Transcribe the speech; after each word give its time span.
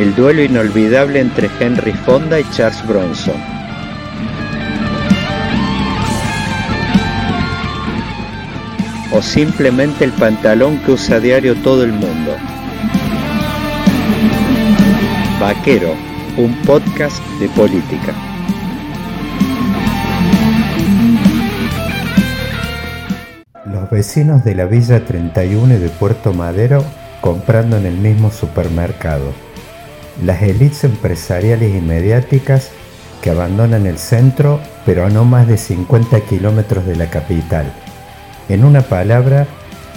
El 0.00 0.14
duelo 0.14 0.42
inolvidable 0.42 1.20
entre 1.20 1.50
Henry 1.60 1.92
Fonda 1.92 2.40
y 2.40 2.50
Charles 2.52 2.82
Bronson. 2.86 3.34
O 9.12 9.20
simplemente 9.20 10.06
el 10.06 10.12
pantalón 10.12 10.78
que 10.78 10.92
usa 10.92 11.16
a 11.16 11.20
diario 11.20 11.54
todo 11.56 11.84
el 11.84 11.92
mundo. 11.92 12.34
Vaquero, 15.38 15.94
un 16.38 16.54
podcast 16.62 17.22
de 17.38 17.50
política. 17.50 18.14
Los 23.66 23.90
vecinos 23.90 24.44
de 24.44 24.54
la 24.54 24.64
Villa 24.64 25.04
31 25.04 25.74
y 25.74 25.76
de 25.76 25.90
Puerto 25.90 26.32
Madero 26.32 26.82
comprando 27.20 27.76
en 27.76 27.84
el 27.84 27.98
mismo 27.98 28.30
supermercado. 28.30 29.49
Las 30.24 30.42
élites 30.42 30.84
empresariales 30.84 31.74
y 31.74 31.80
mediáticas 31.80 32.70
que 33.22 33.30
abandonan 33.30 33.86
el 33.86 33.98
centro, 33.98 34.60
pero 34.84 35.04
a 35.04 35.10
no 35.10 35.24
más 35.24 35.46
de 35.46 35.56
50 35.56 36.20
kilómetros 36.22 36.86
de 36.86 36.96
la 36.96 37.10
capital. 37.10 37.72
En 38.48 38.64
una 38.64 38.82
palabra, 38.82 39.46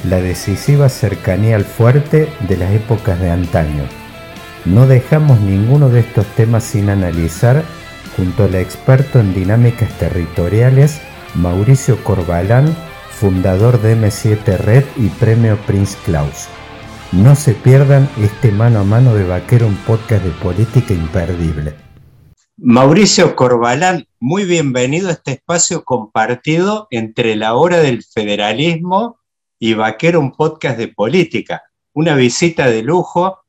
la 0.04 0.18
decisiva 0.18 0.90
cercanía 0.90 1.56
al 1.56 1.66
fuerte 1.66 2.30
de 2.48 2.58
las 2.58 2.72
épocas 2.72 3.20
de 3.20 3.32
antaño. 3.32 3.84
No 4.66 4.88
dejamos 4.88 5.40
ninguno 5.42 5.90
de 5.90 6.02
estos 6.02 6.26
temas 6.36 6.64
sin 6.64 6.90
analizar 6.90 7.64
junto 8.16 8.44
al 8.44 8.56
experto 8.56 9.20
en 9.20 9.34
dinámicas 9.34 9.90
territoriales 9.98 11.02
Mauricio 11.36 12.04
Corbalán, 12.04 12.76
fundador 13.10 13.82
de 13.82 13.98
M7 13.98 14.58
Red 14.58 14.84
y 14.98 15.08
premio 15.08 15.58
Prince 15.66 15.98
Claus. 16.06 16.48
No 17.14 17.36
se 17.36 17.54
pierdan 17.54 18.10
este 18.18 18.52
mano 18.52 18.80
a 18.80 18.84
mano 18.84 19.14
de 19.14 19.24
Vaquero, 19.24 19.68
un 19.68 19.76
podcast 19.76 20.26
de 20.26 20.32
política 20.32 20.96
imperdible. 20.96 21.76
Mauricio 22.58 23.36
Corbalán, 23.36 24.08
muy 24.20 24.46
bienvenido 24.46 25.10
a 25.10 25.12
este 25.12 25.34
espacio 25.34 25.84
compartido 25.84 26.88
entre 26.90 27.36
la 27.36 27.54
hora 27.54 27.78
del 27.82 28.04
federalismo 28.04 29.20
y 29.60 29.76
Vaquero, 29.76 30.20
un 30.20 30.32
podcast 30.32 30.76
de 30.80 30.88
política. 30.88 31.62
Una 31.94 32.16
visita 32.16 32.66
de 32.66 32.82
lujo. 32.82 33.44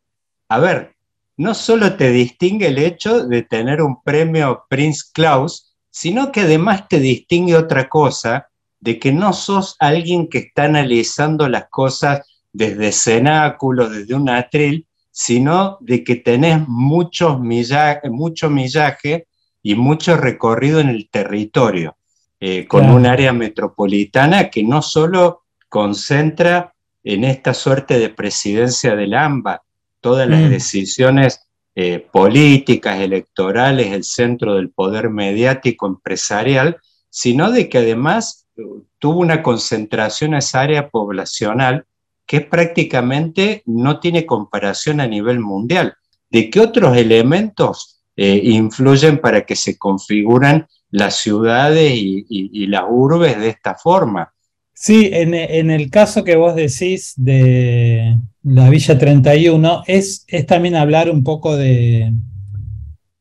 A 0.51 0.59
ver, 0.59 0.95
no 1.39 1.55
solo 1.55 1.97
te 1.97 2.11
distingue 2.11 2.67
el 2.67 2.77
hecho 2.77 3.27
de 3.27 3.45
tener 3.45 3.81
un 3.81 4.03
premio 4.03 4.67
Prince 4.69 5.05
Claus, 5.11 5.75
sino 5.89 6.33
que 6.33 6.43
además 6.43 6.87
te 6.87 7.01
distingue 7.01 7.57
otra 7.57 7.89
cosa, 7.89 8.51
de 8.81 8.99
que 8.99 9.11
no 9.11 9.33
sos 9.33 9.77
alguien 9.79 10.29
que 10.29 10.37
está 10.37 10.65
analizando 10.65 11.49
las 11.49 11.71
cosas 11.71 12.34
desde 12.55 12.93
cenáculos, 12.93 13.91
desde 13.91 14.15
un 14.15 14.31
atril, 14.31 14.87
sino 15.11 15.77
de 15.81 16.03
que 16.03 16.17
tenés 16.17 16.67
mucho 16.67 17.39
millaje 17.39 19.27
y 19.63 19.75
mucho 19.75 20.17
recorrido 20.17 20.81
en 20.81 20.89
el 20.89 21.11
territorio, 21.11 21.97
eh, 22.41 22.67
con 22.67 22.89
un 22.89 23.07
área 23.07 23.33
metropolitana 23.33 24.51
que 24.51 24.63
no 24.63 24.83
solo 24.83 25.43
concentra 25.69 26.75
en 27.03 27.25
esta 27.25 27.53
suerte 27.55 27.99
de 27.99 28.09
presidencia 28.09 28.97
del 28.97 29.15
AMBA 29.15 29.63
todas 30.01 30.29
las 30.29 30.43
mm. 30.43 30.51
decisiones 30.51 31.41
eh, 31.75 31.99
políticas, 31.99 33.01
electorales, 33.01 33.93
el 33.93 34.05
centro 34.05 34.55
del 34.55 34.71
poder 34.71 35.11
mediático 35.11 35.87
empresarial, 35.87 36.79
sino 37.11 37.51
de 37.51 37.69
que 37.69 37.79
además 37.79 38.47
eh, 38.57 38.63
tuvo 38.99 39.21
una 39.21 39.43
concentración 39.43 40.35
a 40.35 40.39
esa 40.39 40.61
área 40.61 40.89
poblacional 40.89 41.87
que 42.27 42.41
prácticamente 42.41 43.63
no 43.67 44.01
tiene 44.01 44.27
comparación 44.27 45.01
a 45.01 45.07
nivel 45.07 45.41
mundial. 45.41 45.95
¿De 46.31 46.51
qué 46.51 46.61
otros 46.61 46.97
elementos 46.97 48.03
eh, 48.17 48.41
influyen 48.45 49.21
para 49.21 49.45
que 49.45 49.57
se 49.57 49.77
configuran 49.77 50.67
las 50.91 51.17
ciudades 51.17 51.93
y, 51.95 52.67
las 52.67 52.85
urbes 52.89 53.39
de 53.39 53.49
esta 53.49 53.75
forma? 53.75 54.33
Sí, 54.73 55.11
en, 55.13 55.71
el 55.71 55.91
caso 55.91 56.25
que 56.25 56.37
vos 56.37 56.55
decís 56.57 57.15
de 57.17 58.17
la 58.43 58.69
Villa 58.71 58.99
31, 58.99 59.83
es, 59.87 60.25
es 60.27 60.47
también 60.47 60.75
hablar 60.75 61.11
un 61.11 61.23
poco 61.23 61.57
de, 61.57 62.13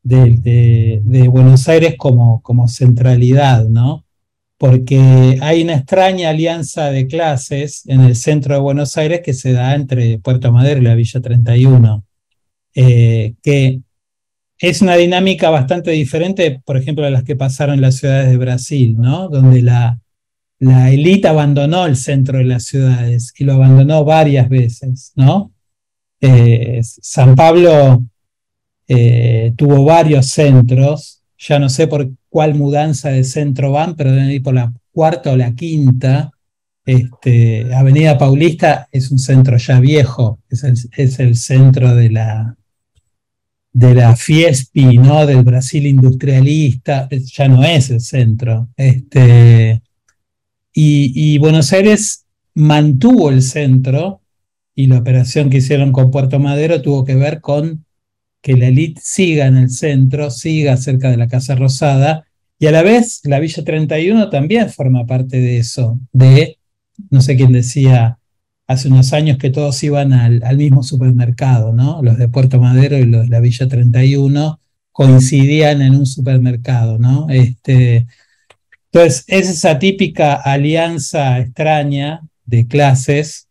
de, 0.02 1.00
de 1.04 1.28
Buenos 1.28 1.68
Aires 1.68 1.94
como, 1.96 2.42
como 2.42 2.68
centralidad, 2.68 3.64
¿no? 3.68 4.03
Porque 4.64 5.38
hay 5.42 5.62
una 5.62 5.74
extraña 5.74 6.30
alianza 6.30 6.90
de 6.90 7.06
clases 7.06 7.82
en 7.86 8.00
el 8.00 8.16
centro 8.16 8.54
de 8.54 8.62
Buenos 8.62 8.96
Aires 8.96 9.20
que 9.22 9.34
se 9.34 9.52
da 9.52 9.74
entre 9.74 10.18
Puerto 10.20 10.50
Madero 10.52 10.80
y 10.80 10.84
la 10.84 10.94
Villa 10.94 11.20
31, 11.20 12.02
eh, 12.74 13.34
que 13.42 13.82
es 14.58 14.80
una 14.80 14.96
dinámica 14.96 15.50
bastante 15.50 15.90
diferente, 15.90 16.62
por 16.64 16.78
ejemplo, 16.78 17.04
a 17.04 17.10
las 17.10 17.24
que 17.24 17.36
pasaron 17.36 17.74
en 17.74 17.82
las 17.82 17.96
ciudades 17.96 18.30
de 18.30 18.38
Brasil, 18.38 18.96
¿no? 18.96 19.28
donde 19.28 19.60
la, 19.60 20.00
la 20.60 20.90
élite 20.90 21.28
abandonó 21.28 21.84
el 21.84 21.96
centro 21.96 22.38
de 22.38 22.44
las 22.44 22.64
ciudades 22.64 23.34
y 23.36 23.44
lo 23.44 23.52
abandonó 23.52 24.02
varias 24.06 24.48
veces. 24.48 25.12
¿no? 25.14 25.52
Eh, 26.22 26.80
San 26.82 27.34
Pablo 27.34 28.02
eh, 28.88 29.52
tuvo 29.58 29.84
varios 29.84 30.28
centros, 30.28 31.13
ya 31.38 31.58
no 31.58 31.68
sé 31.68 31.86
por 31.86 32.10
cuál 32.28 32.54
mudanza 32.54 33.10
de 33.10 33.24
centro 33.24 33.72
van, 33.72 33.96
pero 33.96 34.12
deben 34.12 34.30
ir 34.30 34.42
por 34.42 34.54
la 34.54 34.72
cuarta 34.92 35.32
o 35.32 35.36
la 35.36 35.54
quinta. 35.54 36.30
Este, 36.84 37.74
Avenida 37.74 38.18
Paulista 38.18 38.88
es 38.92 39.10
un 39.10 39.18
centro 39.18 39.56
ya 39.56 39.80
viejo, 39.80 40.38
es 40.48 40.64
el, 40.64 41.36
centro 41.36 41.94
de 41.94 42.10
la, 42.10 42.56
de 43.72 43.94
la 43.94 44.16
Fiespi, 44.16 44.98
¿no? 44.98 45.26
del 45.26 45.42
Brasil 45.42 45.86
industrialista, 45.86 47.08
ya 47.10 47.48
no 47.48 47.64
es 47.64 47.90
el 47.90 48.00
centro. 48.00 48.68
Este, 48.76 49.82
y, 50.72 51.34
y, 51.34 51.38
Buenos 51.38 51.72
Aires 51.72 52.26
mantuvo 52.54 53.30
el 53.30 53.42
centro 53.42 54.20
y 54.74 54.88
la 54.88 54.98
operación 54.98 55.48
que 55.50 55.58
hicieron 55.58 55.92
con 55.92 56.10
Puerto 56.10 56.38
Madero 56.38 56.82
tuvo 56.82 57.04
que 57.04 57.14
ver 57.14 57.40
con 57.40 57.83
que 58.44 58.58
la 58.58 58.66
élite 58.66 59.00
siga 59.02 59.46
en 59.46 59.56
el 59.56 59.70
centro, 59.70 60.30
siga 60.30 60.76
cerca 60.76 61.10
de 61.10 61.16
la 61.16 61.28
Casa 61.28 61.54
Rosada, 61.54 62.26
y 62.58 62.66
a 62.66 62.72
la 62.72 62.82
vez 62.82 63.22
la 63.24 63.40
Villa 63.40 63.64
31 63.64 64.28
también 64.28 64.68
forma 64.68 65.06
parte 65.06 65.40
de 65.40 65.56
eso, 65.56 65.98
de, 66.12 66.58
no 67.08 67.22
sé 67.22 67.36
quién 67.36 67.52
decía 67.52 68.18
hace 68.66 68.88
unos 68.88 69.14
años 69.14 69.38
que 69.38 69.48
todos 69.48 69.82
iban 69.82 70.12
al, 70.12 70.56
mismo 70.58 70.82
supermercado, 70.82 71.72
¿no? 71.72 72.02
Los 72.02 72.18
de 72.18 72.28
Puerto 72.28 72.60
Madero 72.60 72.98
y 72.98 73.06
los 73.06 73.22
de 73.22 73.28
la 73.28 73.40
Villa 73.40 73.66
31 73.66 74.60
coincidían 74.92 75.80
en 75.80 75.94
un 75.94 76.04
supermercado, 76.04 76.98
¿no? 76.98 77.30
Este, 77.30 78.06
entonces, 78.92 79.24
es 79.26 79.48
esa 79.48 79.78
típica 79.78 80.34
alianza 80.34 81.38
extraña 81.38 82.20
de 82.44 82.66
clases 82.66 83.48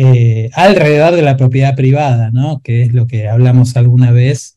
eh, 0.00 0.48
alrededor 0.52 1.16
de 1.16 1.22
la 1.22 1.36
propiedad 1.36 1.74
privada, 1.74 2.30
¿no? 2.30 2.60
que 2.62 2.82
es 2.82 2.94
lo 2.94 3.08
que 3.08 3.28
hablamos 3.28 3.76
alguna 3.76 4.12
vez, 4.12 4.56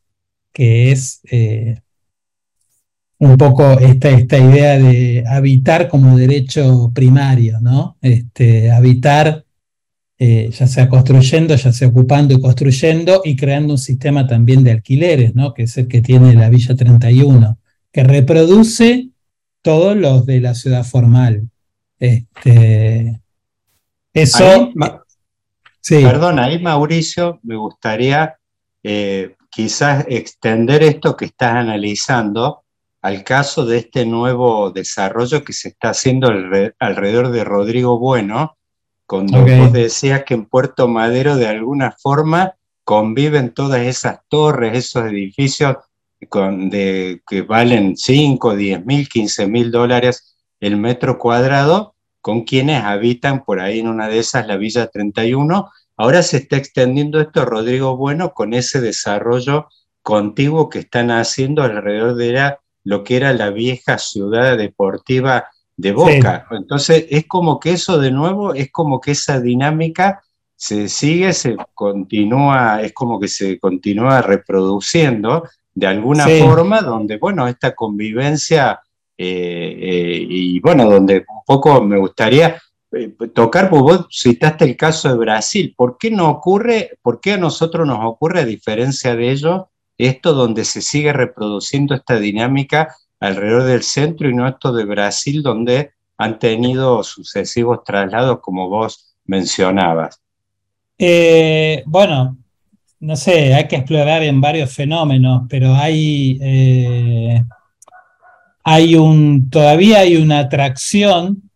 que 0.54 0.92
es 0.92 1.22
eh, 1.32 1.82
un 3.18 3.38
poco 3.38 3.80
esta, 3.80 4.12
esta, 4.12 4.38
idea 4.38 4.78
de 4.78 5.24
habitar 5.28 5.88
como 5.88 6.16
derecho 6.16 6.92
primario, 6.94 7.60
¿no? 7.60 7.98
Este, 8.04 8.70
habitar 8.70 9.44
eh, 10.20 10.52
ya 10.52 10.68
sea 10.68 10.88
construyendo, 10.88 11.56
ya 11.56 11.74
sea 11.74 11.88
ocupando 11.88 12.36
y 12.36 12.40
construyendo 12.40 13.24
y 13.26 13.36
creando 13.36 13.74
un 13.74 13.80
sistema 13.80 14.28
también 14.28 14.64
de 14.64 14.70
alquileres, 14.70 15.34
¿no? 15.34 15.56
que 15.56 15.64
es 15.64 15.76
el 15.80 15.88
que 15.88 16.02
tiene 16.02 16.36
la 16.36 16.52
Villa 16.52 16.76
31, 16.76 17.58
que 17.92 18.04
reproduce 18.04 19.10
todos 19.64 19.98
los 19.98 20.28
de 20.28 20.40
la 20.40 20.54
ciudad 20.54 20.84
formal. 20.84 21.50
Este, 21.98 23.20
eso... 24.14 24.72
Perdón, 25.88 26.40
ahí 26.40 26.60
Mauricio, 26.60 27.40
me 27.44 27.56
gustaría 27.56 28.38
eh, 28.84 29.36
quizás 29.50 30.06
extender 30.08 30.84
esto 30.84 31.16
que 31.16 31.26
estás 31.26 31.56
analizando 31.56 32.64
al 33.02 33.24
caso 33.24 33.66
de 33.66 33.80
este 33.80 34.06
nuevo 34.06 34.72
desarrollo 34.72 35.44
que 35.44 35.54
se 35.54 35.70
está 35.70 35.90
haciendo 35.90 36.30
alrededor 36.80 37.32
de 37.32 37.44
Rodrigo 37.44 37.98
Bueno, 37.98 38.58
cuando 39.08 39.44
vos 39.44 39.74
decías 39.74 40.24
que 40.24 40.36
en 40.36 40.46
Puerto 40.46 40.88
Madero 40.88 41.36
de 41.36 41.48
alguna 41.48 41.96
forma 42.02 42.56
conviven 42.84 43.54
todas 43.54 43.82
esas 43.82 44.20
torres, 44.30 44.78
esos 44.78 45.06
edificios 45.06 45.78
con, 46.30 46.70
de, 46.70 47.22
que 47.28 47.42
valen 47.42 47.98
5, 47.98 48.56
10 48.56 48.86
mil, 48.86 49.10
15 49.10 49.48
mil 49.48 49.72
dólares 49.72 50.38
el 50.60 50.78
metro 50.78 51.18
cuadrado, 51.18 51.91
con 52.22 52.44
quienes 52.44 52.84
habitan 52.84 53.44
por 53.44 53.60
ahí 53.60 53.80
en 53.80 53.88
una 53.88 54.08
de 54.08 54.20
esas, 54.20 54.48
la 54.48 54.58
Villa 54.58 54.88
31. 54.88 55.70
Ahora 55.98 56.24
se 56.24 56.38
está 56.38 56.58
extendiendo 56.58 57.20
esto, 57.20 57.46
Rodrigo 57.46 57.98
Bueno, 57.98 58.34
con 58.34 58.54
ese 58.54 58.80
desarrollo 58.80 59.68
contiguo 60.02 60.70
que 60.70 60.80
están 60.80 61.12
haciendo 61.12 61.64
alrededor 61.64 62.16
de 62.16 62.56
lo 62.84 63.04
que 63.04 63.18
era 63.18 63.34
la 63.34 63.50
vieja 63.50 63.98
ciudad 63.98 64.58
deportiva 64.58 65.46
de 65.78 65.92
Boca. 65.92 66.48
Entonces, 66.52 67.06
es 67.10 67.26
como 67.28 67.60
que 67.60 67.72
eso 67.72 68.00
de 68.00 68.12
nuevo, 68.12 68.54
es 68.54 68.72
como 68.72 69.00
que 69.00 69.12
esa 69.12 69.40
dinámica 69.40 70.22
se 70.56 70.90
sigue, 70.90 71.34
se 71.34 71.58
continúa, 71.74 72.82
es 72.82 72.94
como 72.94 73.20
que 73.20 73.28
se 73.28 73.60
continúa 73.60 74.22
reproduciendo 74.22 75.48
de 75.74 75.88
alguna 75.88 76.28
forma, 76.28 76.82
donde, 76.82 77.18
bueno, 77.18 77.48
esta 77.48 77.74
convivencia, 77.74 78.80
eh, 79.18 79.78
eh, 79.80 80.26
y 80.30 80.60
bueno, 80.60 80.90
donde 80.90 81.26
poco 81.52 81.84
me 81.84 81.98
gustaría 81.98 82.62
eh, 82.94 83.14
tocar, 83.34 83.70
pues 83.70 83.82
vos 83.82 84.08
citaste 84.10 84.64
el 84.64 84.78
caso 84.78 85.10
de 85.10 85.16
Brasil, 85.16 85.74
¿por 85.76 85.98
qué 85.98 86.10
no 86.10 86.30
ocurre, 86.30 86.98
por 87.02 87.20
qué 87.20 87.34
a 87.34 87.38
nosotros 87.38 87.86
nos 87.86 88.00
ocurre, 88.06 88.42
a 88.42 88.46
diferencia 88.46 89.16
de 89.16 89.32
ellos, 89.32 89.64
esto 89.98 90.34
donde 90.34 90.64
se 90.64 90.82
sigue 90.82 91.12
reproduciendo 91.12 91.94
esta 91.94 92.20
dinámica 92.20 92.96
alrededor 93.20 93.64
del 93.64 93.84
centro 93.84 94.30
y 94.30 94.34
no 94.34 94.48
esto 94.48 94.72
de 94.72 94.86
Brasil, 94.86 95.44
donde 95.44 95.92
han 96.18 96.40
tenido 96.40 97.04
sucesivos 97.04 97.84
traslados, 97.84 98.40
como 98.40 98.70
vos 98.70 99.16
mencionabas? 99.26 100.22
bueno, 101.88 102.38
no 103.00 103.16
sé, 103.16 103.56
hay 103.56 103.68
que 103.68 103.78
explorar 103.78 104.22
en 104.22 104.40
varios 104.40 104.72
fenómenos, 104.72 105.44
pero 105.50 105.74
hay, 105.74 106.38
eh, 106.40 107.44
hay 108.64 108.96
un, 108.96 109.50
todavía 109.50 110.00
hay 110.00 110.18
una 110.18 110.40
atracción 110.40 111.50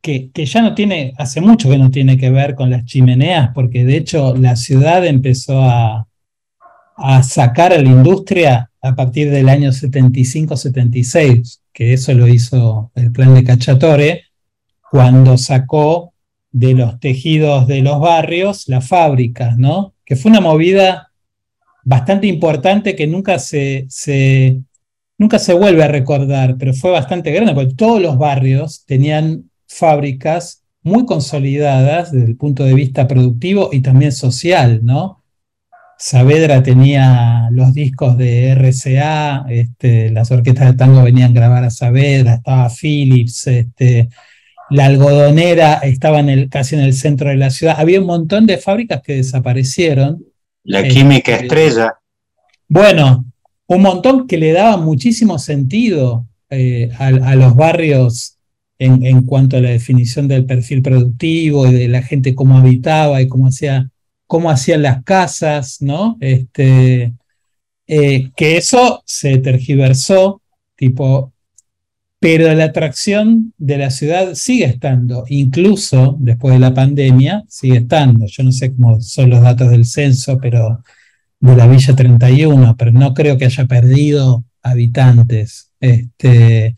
que, 0.00 0.30
que, 0.32 0.46
ya 0.46 0.62
no 0.62 0.74
tiene, 0.74 1.14
hace 1.18 1.40
mucho 1.40 1.70
que 1.70 1.78
no 1.78 1.90
tiene 1.90 2.18
que 2.18 2.30
ver 2.30 2.54
con 2.54 2.70
las 2.70 2.84
chimeneas, 2.84 3.50
porque 3.54 3.84
de 3.84 3.96
hecho 3.96 4.36
la 4.36 4.56
ciudad 4.56 5.06
empezó 5.06 5.62
a, 5.62 6.06
a 6.96 7.22
sacar 7.22 7.72
a 7.72 7.82
la 7.82 7.88
industria 7.88 8.70
a 8.82 8.94
partir 8.94 9.30
del 9.30 9.48
año 9.48 9.70
75-76, 9.70 11.60
que 11.72 11.94
eso 11.94 12.12
lo 12.12 12.28
hizo 12.28 12.90
el 12.94 13.10
plan 13.12 13.34
de 13.34 13.44
Cachatore, 13.44 14.24
cuando 14.90 15.38
sacó 15.38 16.12
de 16.52 16.74
los 16.74 17.00
tejidos 17.00 17.66
de 17.66 17.82
los 17.82 17.98
barrios 17.98 18.68
las 18.68 18.86
fábricas, 18.86 19.56
¿no? 19.56 19.94
que 20.04 20.16
fue 20.16 20.30
una 20.30 20.40
movida 20.40 21.10
bastante 21.82 22.26
importante 22.26 22.94
que 22.94 23.06
nunca 23.06 23.38
se, 23.38 23.86
nunca 25.18 25.38
se 25.38 25.54
vuelve 25.54 25.84
a 25.84 25.88
recordar, 25.88 26.56
pero 26.58 26.74
fue 26.74 26.90
bastante 26.90 27.32
grande, 27.32 27.54
porque 27.54 27.74
todos 27.74 28.00
los 28.00 28.18
barrios 28.18 28.84
tenían 28.86 29.50
fábricas 29.66 30.62
muy 30.82 31.06
consolidadas 31.06 32.12
desde 32.12 32.26
el 32.26 32.36
punto 32.36 32.64
de 32.64 32.74
vista 32.74 33.08
productivo 33.08 33.70
y 33.72 33.80
también 33.80 34.12
social, 34.12 34.80
¿no? 34.82 35.22
Saavedra 35.98 36.62
tenía 36.62 37.48
los 37.52 37.72
discos 37.72 38.18
de 38.18 38.50
RCA, 38.50 39.46
este, 39.48 40.10
las 40.10 40.30
orquestas 40.30 40.66
de 40.66 40.76
tango 40.76 41.02
venían 41.02 41.30
a 41.30 41.34
grabar 41.34 41.64
a 41.64 41.70
Saavedra, 41.70 42.34
estaba 42.34 42.68
Philips, 42.68 43.46
este, 43.46 44.08
la 44.70 44.86
algodonera 44.86 45.74
estaba 45.74 46.20
en 46.20 46.28
el, 46.28 46.48
casi 46.48 46.74
en 46.74 46.82
el 46.82 46.94
centro 46.94 47.28
de 47.28 47.36
la 47.36 47.50
ciudad. 47.50 47.76
Había 47.78 48.00
un 48.00 48.06
montón 48.06 48.46
de 48.46 48.58
fábricas 48.58 49.02
que 49.02 49.16
desaparecieron. 49.16 50.24
La 50.64 50.82
química 50.86 51.32
este, 51.32 51.44
estrella. 51.44 51.94
Bueno, 52.68 53.24
un 53.66 53.82
montón 53.82 54.26
que 54.26 54.38
le 54.38 54.52
daba 54.52 54.76
muchísimo 54.76 55.38
sentido 55.38 56.26
eh, 56.50 56.90
a, 56.98 57.34
los 57.34 57.54
barrios 57.56 58.36
en, 58.78 59.22
cuanto 59.22 59.56
a 59.56 59.60
la 59.60 59.70
definición 59.70 60.28
del 60.28 60.44
perfil 60.44 60.82
productivo 60.82 61.66
y 61.66 61.72
de 61.72 61.88
la 61.88 62.02
gente 62.02 62.34
cómo 62.34 62.58
habitaba 62.58 63.22
y 63.22 63.28
cómo, 63.28 63.46
hacía, 63.46 63.90
cómo 64.26 64.50
hacían 64.50 64.82
las 64.82 65.02
casas, 65.04 65.80
¿no? 65.80 66.16
Este, 66.20 67.14
eh, 67.86 68.30
que 68.36 68.56
eso 68.56 69.02
se 69.06 69.38
tergiversó, 69.38 70.42
tipo, 70.76 71.32
pero 72.18 72.52
la 72.54 72.64
atracción 72.64 73.52
de 73.58 73.78
la 73.78 73.90
ciudad 73.90 74.34
sigue 74.34 74.64
estando, 74.64 75.24
incluso 75.28 76.16
después 76.18 76.54
de 76.54 76.60
la 76.60 76.72
pandemia, 76.72 77.44
sigue 77.48 77.78
estando. 77.78 78.26
Yo 78.26 78.42
no 78.42 78.52
sé 78.52 78.74
cómo 78.74 79.00
son 79.00 79.30
los 79.30 79.42
datos 79.42 79.70
del 79.70 79.84
censo, 79.84 80.38
pero 80.38 80.82
de 81.40 81.56
la 81.56 81.66
Villa 81.66 81.94
31, 81.94 82.76
pero 82.76 82.92
no 82.92 83.14
creo 83.14 83.36
que 83.38 83.46
haya 83.46 83.66
perdido 83.66 84.44
habitantes. 84.62 85.70
Este, 85.80 86.76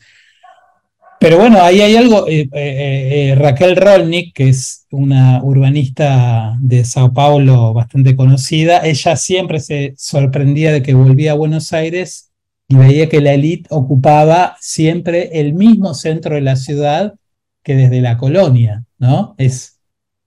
pero 1.18 1.38
bueno, 1.38 1.62
ahí 1.62 1.80
hay 1.80 1.96
algo, 1.96 2.28
eh, 2.28 2.48
eh, 2.52 3.30
eh, 3.30 3.34
Raquel 3.36 3.76
Rolnik, 3.76 4.34
que 4.34 4.48
es 4.48 4.86
una 4.90 5.42
urbanista 5.42 6.56
de 6.60 6.84
Sao 6.84 7.12
Paulo 7.12 7.72
bastante 7.72 8.14
conocida, 8.14 8.80
ella 8.86 9.16
siempre 9.16 9.60
se 9.60 9.94
sorprendía 9.96 10.72
de 10.72 10.82
que 10.82 10.94
volvía 10.94 11.32
a 11.32 11.36
Buenos 11.36 11.72
Aires 11.72 12.30
y 12.68 12.76
veía 12.76 13.08
que 13.08 13.20
la 13.20 13.32
élite 13.32 13.68
ocupaba 13.70 14.56
siempre 14.60 15.40
el 15.40 15.54
mismo 15.54 15.94
centro 15.94 16.34
de 16.34 16.42
la 16.42 16.56
ciudad 16.56 17.14
que 17.62 17.74
desde 17.74 18.00
la 18.00 18.18
colonia, 18.18 18.84
¿no? 18.98 19.34
Es, 19.38 19.80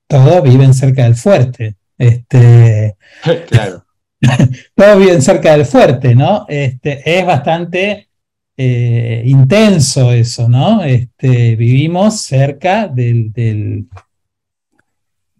todos 0.07 0.41
viven 0.43 0.73
cerca 0.73 1.03
del 1.03 1.15
fuerte. 1.15 1.75
Este, 1.97 2.97
claro. 3.47 3.85
todos 4.75 4.99
viven 4.99 5.21
cerca 5.21 5.53
del 5.53 5.65
fuerte, 5.65 6.15
¿no? 6.15 6.45
Este, 6.47 7.19
es 7.19 7.25
bastante 7.25 8.09
eh, 8.57 9.23
intenso 9.25 10.11
eso, 10.11 10.49
¿no? 10.49 10.83
Este, 10.83 11.55
vivimos 11.55 12.21
cerca 12.21 12.87
del, 12.87 13.31
de 13.33 13.85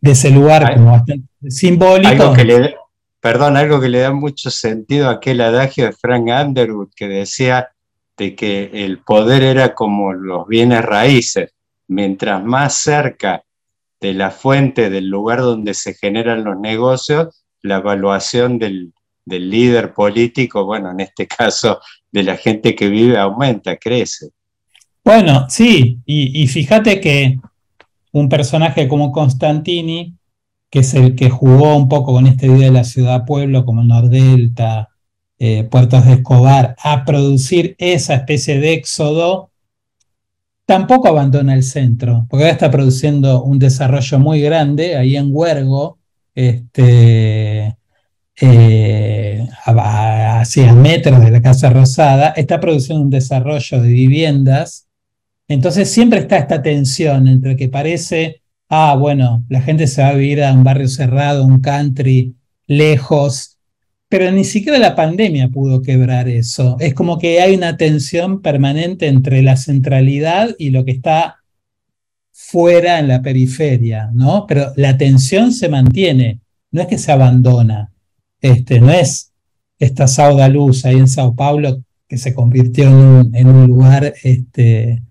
ese 0.02 0.32
lugar 0.32 0.76
como 0.76 0.92
bastante 0.92 1.28
simbólico. 1.50 2.34
que 2.34 2.46
le, 2.46 2.76
perdón, 3.20 3.58
algo 3.58 3.82
que 3.82 3.90
le 3.90 4.00
da 4.00 4.14
mucho 4.14 4.50
sentido 4.50 5.10
a 5.10 5.14
aquel 5.14 5.42
adagio 5.42 5.86
de 5.86 5.92
Frank 5.92 6.28
Underwood 6.28 6.92
que 6.96 7.08
decía 7.08 7.70
de 8.18 8.36
que 8.36 8.70
el 8.74 9.00
poder 9.00 9.44
era 9.44 9.74
como 9.74 10.14
los 10.14 10.48
bienes 10.48 10.84
raíces. 10.84 11.54
Mientras 11.88 12.44
más 12.44 12.76
cerca 12.76 13.44
de 14.00 14.14
la 14.14 14.32
fuente, 14.32 14.90
del 14.90 15.08
lugar 15.08 15.40
donde 15.40 15.74
se 15.74 15.94
generan 15.94 16.44
los 16.44 16.58
negocios, 16.58 17.44
la 17.62 17.78
evaluación 17.78 18.60
del, 18.60 18.94
líder 19.26 19.94
político, 19.94 20.66
bueno, 20.66 20.92
en 20.92 21.02
este 21.02 21.28
caso 21.38 21.80
de 22.12 22.24
la 22.24 22.36
gente 22.36 22.76
que 22.76 22.90
vive, 22.90 23.18
aumenta, 23.18 23.78
crece. 23.78 24.30
Bueno, 25.04 25.46
sí, 25.50 26.00
y, 26.06 26.48
fíjate 26.48 27.00
que 27.00 27.40
un 28.12 28.28
personaje 28.28 28.88
como 28.88 29.12
Constantini 29.12 30.20
que 30.70 30.80
es 30.80 30.94
el 30.94 31.16
que 31.16 31.30
jugó 31.30 31.76
un 31.76 31.90
poco 31.90 32.14
con 32.14 32.28
esta 32.28 32.46
idea 32.46 32.68
de 32.68 32.72
la 32.72 32.84
ciudad-pueblo 32.84 33.66
como 33.66 33.84
Nordelta, 33.84 34.90
eh, 35.40 35.64
Puertos 35.64 36.06
de 36.06 36.14
Escobar, 36.14 36.76
a 36.84 37.06
producir 37.06 37.76
esa 37.80 38.16
especie 38.16 38.60
de 38.60 38.74
éxodo, 38.74 39.52
tampoco 40.66 41.08
abandona 41.08 41.56
el 41.56 41.64
centro, 41.64 42.28
porque 42.30 42.44
ahora 42.44 42.54
está 42.54 42.70
produciendo 42.70 43.44
un 43.44 43.58
desarrollo 43.58 44.20
muy 44.20 44.42
grande 44.42 44.96
ahí 44.96 45.16
en 45.16 45.30
Huergo, 45.32 45.98
este, 46.36 47.76
eh, 48.42 49.48
a, 49.66 50.42
a 50.42 50.74
metros 50.74 51.20
de 51.22 51.32
la 51.32 51.42
Casa 51.42 51.70
Rosada, 51.70 52.30
está 52.30 52.60
produciendo 52.60 53.04
un 53.04 53.10
desarrollo 53.10 53.82
de 53.82 53.90
viviendas. 53.90 54.88
Entonces 55.48 55.90
siempre 55.90 56.20
está 56.20 56.38
esta 56.38 56.62
tensión 56.62 57.28
entre 57.28 57.56
que 57.56 57.70
parece 57.70 58.42
ah, 58.70 58.96
bueno, 58.96 59.44
la 59.50 59.62
gente 59.62 59.88
se 59.88 60.02
va 60.02 60.10
a 60.10 60.14
vivir 60.14 60.44
a 60.44 60.54
un 60.54 60.64
barrio 60.64 60.88
cerrado, 60.88 61.46
un 61.46 61.60
country, 61.60 62.36
lejos, 62.68 63.58
pero 64.08 64.32
ni 64.32 64.44
siquiera 64.44 64.80
la 64.80 64.96
pandemia 64.96 65.50
pudo 65.50 65.82
quebrar 65.82 66.30
eso. 66.30 66.78
Es 66.80 66.94
como 66.94 67.18
que 67.20 67.42
hay 67.42 67.56
una 67.56 67.78
tensión 67.78 68.42
permanente 68.42 69.08
entre 69.08 69.42
la 69.42 69.58
centralidad 69.58 70.56
y 70.58 70.70
lo 70.70 70.86
que 70.86 70.92
está 70.92 71.39
fuera 72.42 73.00
en 73.00 73.10
la 73.10 73.22
periferia, 73.22 74.10
¿no? 74.14 74.46
Pero 74.48 74.72
la 74.78 74.98
tensión 74.98 75.52
se 75.52 75.68
mantiene, 75.68 76.40
no 76.72 76.82
es 76.82 76.88
que 76.88 76.98
se 76.98 77.12
abandona. 77.12 77.92
Este, 78.42 78.80
no 78.80 78.92
es 78.92 79.34
esta 79.78 80.08
Sauda 80.08 80.48
Luz 80.48 80.86
ahí 80.86 80.96
en 80.96 81.10
Sao 81.10 81.36
Paulo 81.36 81.84
que 82.08 82.18
se 82.18 82.34
convirtió 82.34 82.88
en 82.88 83.48
un, 83.48 83.68
lugar 83.68 84.14
este, 84.24 85.04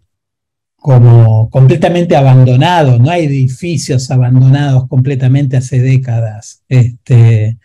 como 0.77 1.49
completamente 1.51 2.17
abandonado, 2.17 2.99
no 2.99 3.11
hay 3.11 3.27
edificios 3.27 4.11
abandonados 4.11 4.89
completamente 4.89 5.59
hace 5.59 5.81
décadas. 5.81 6.65
Este, 6.67 7.59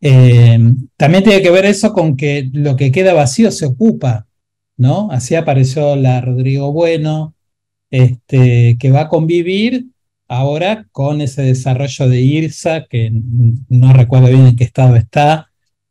eh, 0.00 0.58
también 0.96 1.24
tiene 1.24 1.42
que 1.42 1.50
ver 1.50 1.66
eso 1.66 1.92
con 1.92 2.16
que 2.16 2.48
lo 2.52 2.76
que 2.76 2.92
queda 2.92 3.12
vacío 3.12 3.50
se 3.50 3.66
ocupa, 3.66 4.28
¿no? 4.78 5.10
Así 5.10 5.34
apareció 5.34 5.96
la 5.96 6.20
Rodrigo 6.22 6.72
Bueno, 6.72 7.34
este, 7.90 8.76
que 8.78 8.90
va 8.90 9.02
a 9.02 9.08
convivir 9.08 9.86
ahora 10.28 10.86
con 10.92 11.20
ese 11.20 11.42
desarrollo 11.42 12.08
de 12.08 12.20
IRSA, 12.20 12.86
que 12.86 13.10
no 13.12 13.92
recuerdo 13.92 14.28
bien 14.28 14.46
en 14.46 14.56
qué 14.56 14.64
estado 14.64 14.96
está, 14.96 15.50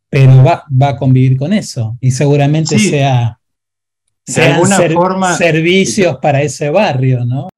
pero 0.09 0.43
va, 0.43 0.63
va 0.69 0.89
a 0.89 0.95
convivir 0.95 1.37
con 1.37 1.53
eso 1.53 1.97
y 1.99 2.11
seguramente 2.11 2.79
sea, 2.79 3.39
sean 4.25 4.61
forma, 4.93 5.35
servicios 5.35 6.17
para 6.21 6.41
ese 6.41 6.69
barrio, 6.69 7.25
¿no? 7.25 7.49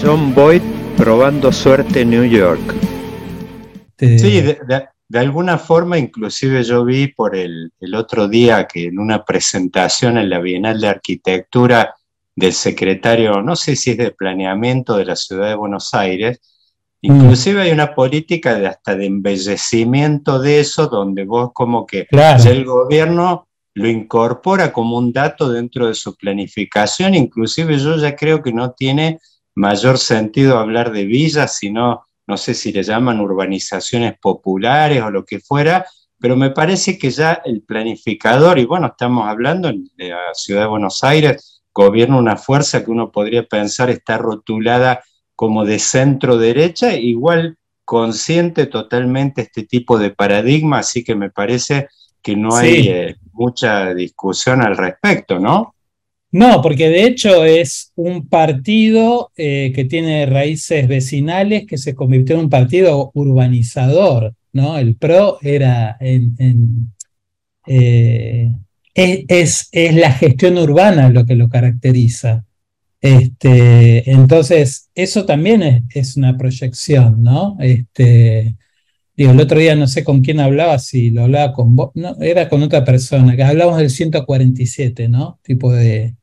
John 0.00 0.34
Boyd 0.34 0.62
probando 0.96 1.50
suerte 1.50 2.02
en 2.02 2.10
New 2.10 2.24
York. 2.24 2.74
Sí, 3.98 4.40
de, 4.40 4.58
alguna 5.18 5.58
forma, 5.58 5.98
inclusive 5.98 6.62
yo 6.64 6.84
vi 6.84 7.08
por 7.08 7.36
el, 7.36 7.72
el, 7.80 7.94
otro 7.94 8.28
día 8.28 8.66
que 8.66 8.86
en 8.86 8.98
una 8.98 9.24
presentación 9.24 10.18
en 10.18 10.30
la 10.30 10.40
Bienal 10.40 10.80
de 10.80 10.88
Arquitectura 10.88 11.94
del 12.36 12.52
secretario, 12.52 13.42
no 13.42 13.56
sé 13.56 13.76
si 13.76 13.92
es 13.92 13.98
de 13.98 14.10
planeamiento 14.10 14.96
de 14.96 15.04
la 15.04 15.16
ciudad 15.16 15.48
de 15.48 15.54
Buenos 15.54 15.94
Aires, 15.94 16.40
mm. 17.02 17.14
inclusive 17.14 17.62
hay 17.62 17.70
una 17.70 17.94
política 17.94 18.54
de 18.54 18.66
hasta 18.66 18.96
de 18.96 19.06
embellecimiento 19.06 20.38
de 20.40 20.60
eso, 20.60 20.88
donde 20.88 21.24
vos 21.24 21.50
como 21.52 21.86
que 21.86 22.06
el 22.10 22.64
gobierno 22.64 23.46
lo 23.74 23.88
incorpora 23.88 24.72
como 24.72 24.96
un 24.98 25.12
dato 25.12 25.50
dentro 25.50 25.88
de 25.88 25.94
su 25.94 26.16
planificación, 26.16 27.14
inclusive 27.14 27.78
yo 27.78 27.96
ya 27.96 28.14
creo 28.14 28.42
que 28.42 28.52
no 28.52 28.72
tiene 28.72 29.18
mayor 29.54 29.98
sentido 29.98 30.58
hablar 30.58 30.92
de 30.92 31.04
villas, 31.04 31.56
sino, 31.56 32.06
no 32.26 32.36
sé 32.36 32.54
si 32.54 32.72
le 32.72 32.82
llaman 32.82 33.20
urbanizaciones 33.20 34.18
populares 34.18 35.02
o 35.02 35.10
lo 35.10 35.24
que 35.24 35.40
fuera, 35.40 35.86
pero 36.18 36.36
me 36.36 36.50
parece 36.50 36.98
que 36.98 37.10
ya 37.10 37.42
el 37.44 37.62
planificador, 37.62 38.58
y 38.58 38.64
bueno, 38.64 38.86
estamos 38.88 39.28
hablando 39.28 39.70
de 39.70 40.08
la 40.08 40.32
ciudad 40.32 40.62
de 40.62 40.68
Buenos 40.68 41.04
Aires, 41.04 41.62
gobierna 41.72 42.16
una 42.16 42.36
fuerza 42.36 42.84
que 42.84 42.90
uno 42.90 43.10
podría 43.10 43.46
pensar 43.46 43.90
está 43.90 44.16
rotulada 44.16 45.02
como 45.34 45.64
de 45.64 45.78
centro 45.78 46.38
derecha, 46.38 46.94
igual 46.94 47.58
consciente 47.84 48.66
totalmente 48.66 49.42
este 49.42 49.64
tipo 49.64 49.98
de 49.98 50.10
paradigma, 50.10 50.78
así 50.78 51.04
que 51.04 51.14
me 51.14 51.30
parece 51.30 51.88
que 52.22 52.36
no 52.36 52.56
hay 52.56 52.88
eh, 52.88 53.16
mucha 53.32 53.92
discusión 53.92 54.62
al 54.62 54.76
respecto, 54.76 55.38
¿no? 55.38 55.73
No, 56.34 56.60
porque 56.62 56.88
de 56.88 57.04
hecho 57.04 57.44
es 57.44 57.92
un 57.94 58.28
partido 58.28 59.30
eh, 59.36 59.70
que 59.72 59.84
tiene 59.84 60.26
raíces 60.26 60.88
vecinales 60.88 61.64
que 61.64 61.78
se 61.78 61.94
convirtió 61.94 62.34
en 62.34 62.42
un 62.42 62.50
partido 62.50 63.12
urbanizador, 63.14 64.34
¿no? 64.52 64.76
El 64.76 64.96
PRO 64.96 65.38
era 65.42 65.96
en, 66.00 66.92
eh, 67.68 68.52
es, 68.94 69.68
es, 69.70 69.94
la 69.94 70.10
gestión 70.10 70.58
urbana 70.58 71.08
lo 71.08 71.24
que 71.24 71.36
lo 71.36 71.48
caracteriza. 71.48 72.44
Este, 73.00 74.10
entonces, 74.10 74.90
eso 74.96 75.24
también 75.26 75.86
es, 75.94 76.16
una 76.16 76.36
proyección, 76.36 77.22
¿no? 77.22 77.56
Este, 77.60 78.56
digo, 79.16 79.30
el 79.30 79.40
otro 79.40 79.60
día 79.60 79.76
no 79.76 79.86
sé 79.86 80.02
con 80.02 80.20
quién 80.20 80.40
hablaba, 80.40 80.80
si 80.80 81.10
lo 81.10 81.22
hablaba 81.22 81.52
con 81.52 81.76
vos, 81.76 81.92
no, 81.94 82.16
era 82.20 82.48
con 82.48 82.60
otra 82.64 82.84
persona, 82.84 83.36
que 83.36 83.44
hablamos 83.44 83.78
del 83.78 83.90
147, 83.90 85.08
¿no? 85.08 85.38
Tipo 85.44 85.72
de, 85.72 86.16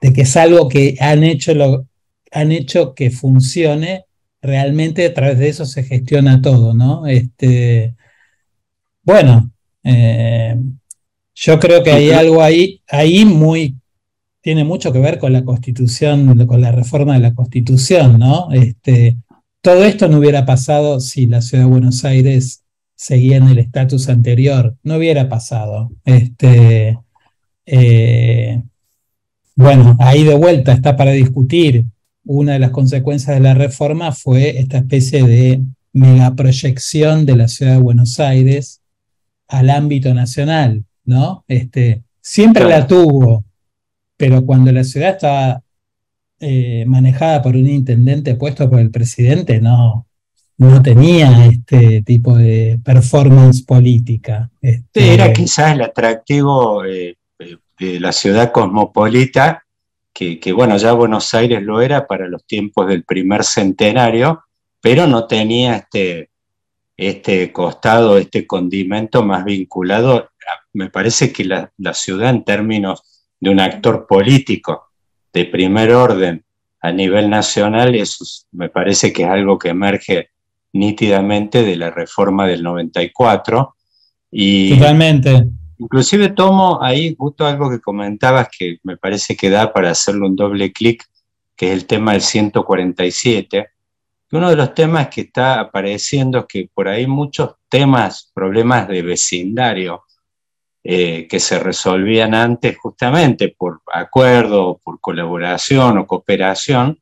de 0.00 0.12
que 0.12 0.22
es 0.22 0.36
algo 0.36 0.68
que 0.68 0.96
han 1.00 1.24
hecho, 1.24 1.54
lo, 1.54 1.86
han 2.30 2.52
hecho 2.52 2.94
que 2.94 3.10
funcione, 3.10 4.04
realmente 4.42 5.06
a 5.06 5.14
través 5.14 5.38
de 5.38 5.48
eso 5.48 5.66
se 5.66 5.82
gestiona 5.84 6.40
todo, 6.40 6.74
¿no? 6.74 7.06
Este, 7.06 7.94
bueno, 9.02 9.52
eh, 9.84 10.56
yo 11.34 11.58
creo 11.58 11.82
que 11.82 11.92
hay 11.92 12.10
algo 12.10 12.42
ahí, 12.42 12.82
ahí 12.88 13.24
muy, 13.24 13.76
tiene 14.40 14.64
mucho 14.64 14.92
que 14.92 14.98
ver 14.98 15.18
con 15.18 15.32
la 15.32 15.44
constitución, 15.44 16.46
con 16.46 16.60
la 16.60 16.72
reforma 16.72 17.14
de 17.14 17.20
la 17.20 17.34
constitución, 17.34 18.18
¿no? 18.18 18.50
Este, 18.52 19.18
todo 19.60 19.84
esto 19.84 20.08
no 20.08 20.18
hubiera 20.18 20.46
pasado 20.46 21.00
si 21.00 21.26
la 21.26 21.42
ciudad 21.42 21.64
de 21.64 21.70
Buenos 21.70 22.04
Aires 22.04 22.64
seguía 22.94 23.36
en 23.36 23.48
el 23.48 23.58
estatus 23.58 24.08
anterior, 24.08 24.76
no 24.82 24.96
hubiera 24.96 25.28
pasado. 25.28 25.90
Este, 26.04 26.98
eh, 27.66 28.62
bueno, 29.60 29.96
ahí 30.00 30.24
de 30.24 30.34
vuelta 30.34 30.72
está 30.72 30.96
para 30.96 31.12
discutir. 31.12 31.84
Una 32.24 32.52
de 32.54 32.58
las 32.58 32.70
consecuencias 32.70 33.36
de 33.36 33.40
la 33.42 33.54
reforma 33.54 34.12
fue 34.12 34.58
esta 34.58 34.78
especie 34.78 35.22
de 35.24 35.62
megaproyección 35.92 37.26
de 37.26 37.36
la 37.36 37.48
ciudad 37.48 37.72
de 37.72 37.80
Buenos 37.80 38.20
Aires 38.20 38.80
al 39.48 39.70
ámbito 39.70 40.14
nacional. 40.14 40.84
¿no? 41.04 41.44
Este, 41.48 42.02
siempre 42.20 42.64
la 42.64 42.86
tuvo, 42.86 43.44
pero 44.16 44.44
cuando 44.46 44.70
la 44.72 44.84
ciudad 44.84 45.10
estaba 45.10 45.62
eh, 46.38 46.84
manejada 46.86 47.42
por 47.42 47.56
un 47.56 47.66
intendente 47.66 48.34
puesto 48.36 48.68
por 48.70 48.80
el 48.80 48.90
presidente, 48.90 49.60
no, 49.60 50.06
no 50.56 50.82
tenía 50.82 51.46
este 51.46 52.02
tipo 52.02 52.36
de 52.36 52.78
performance 52.84 53.62
política. 53.62 54.50
Este, 54.60 55.14
era 55.14 55.32
quizás 55.32 55.74
el 55.74 55.82
atractivo 55.82 56.84
eh, 56.84 57.16
la 57.80 58.12
ciudad 58.12 58.52
cosmopolita, 58.52 59.64
que, 60.12 60.38
que, 60.38 60.52
bueno, 60.52 60.76
ya 60.76 60.92
Buenos 60.92 61.32
Aires 61.34 61.62
lo 61.62 61.80
era 61.80 62.06
para 62.06 62.28
los 62.28 62.44
tiempos 62.44 62.88
del 62.88 63.04
primer 63.04 63.44
centenario, 63.44 64.44
pero 64.80 65.06
no 65.06 65.26
tenía 65.26 65.76
este, 65.76 66.30
este 66.96 67.52
costado, 67.52 68.18
este 68.18 68.46
condimento 68.46 69.22
más 69.22 69.44
vinculado 69.44 70.30
me 70.72 70.90
parece 70.90 71.32
que 71.32 71.44
la, 71.44 71.70
ciudad 71.94 72.30
en 72.30 72.44
términos 72.44 73.02
de 73.38 73.50
un 73.50 73.60
actor 73.60 74.06
político 74.06 74.90
de 75.32 75.46
primer 75.46 75.92
orden 75.92 76.44
a 76.80 76.92
nivel 76.92 77.28
nacional, 77.28 77.94
eso 77.94 78.24
me 78.52 78.68
parece 78.68 79.12
que 79.12 79.24
es 79.24 79.28
algo 79.28 79.58
que 79.58 79.68
emerge 79.68 80.30
nítidamente 80.72 81.62
de 81.62 81.76
la 81.76 81.90
reforma 81.90 82.46
del 82.46 82.62
94. 82.62 83.74
Y 84.30 84.76
Totalmente. 84.76 85.46
Inclusive 85.80 86.28
tomo 86.28 86.82
ahí 86.82 87.16
justo 87.18 87.46
algo 87.46 87.70
que 87.70 87.80
comentabas 87.80 88.50
que 88.56 88.78
me 88.82 88.98
parece 88.98 89.34
que 89.34 89.48
da 89.48 89.72
para 89.72 89.90
hacerle 89.90 90.26
un 90.26 90.36
doble 90.36 90.72
clic, 90.72 91.06
que 91.56 91.68
es 91.68 91.72
el 91.72 91.86
tema 91.86 92.12
del 92.12 92.20
147. 92.20 93.70
Uno 94.32 94.50
de 94.50 94.56
los 94.56 94.74
temas 94.74 95.08
que 95.08 95.22
está 95.22 95.58
apareciendo 95.58 96.40
es 96.40 96.44
que 96.46 96.70
por 96.74 96.86
ahí 96.86 97.06
muchos 97.06 97.54
temas, 97.70 98.30
problemas 98.34 98.88
de 98.88 99.00
vecindario, 99.00 100.02
eh, 100.84 101.26
que 101.26 101.40
se 101.40 101.58
resolvían 101.58 102.34
antes 102.34 102.76
justamente 102.76 103.54
por 103.56 103.80
acuerdo, 103.90 104.78
por 104.84 105.00
colaboración 105.00 105.96
o 105.96 106.06
cooperación, 106.06 106.98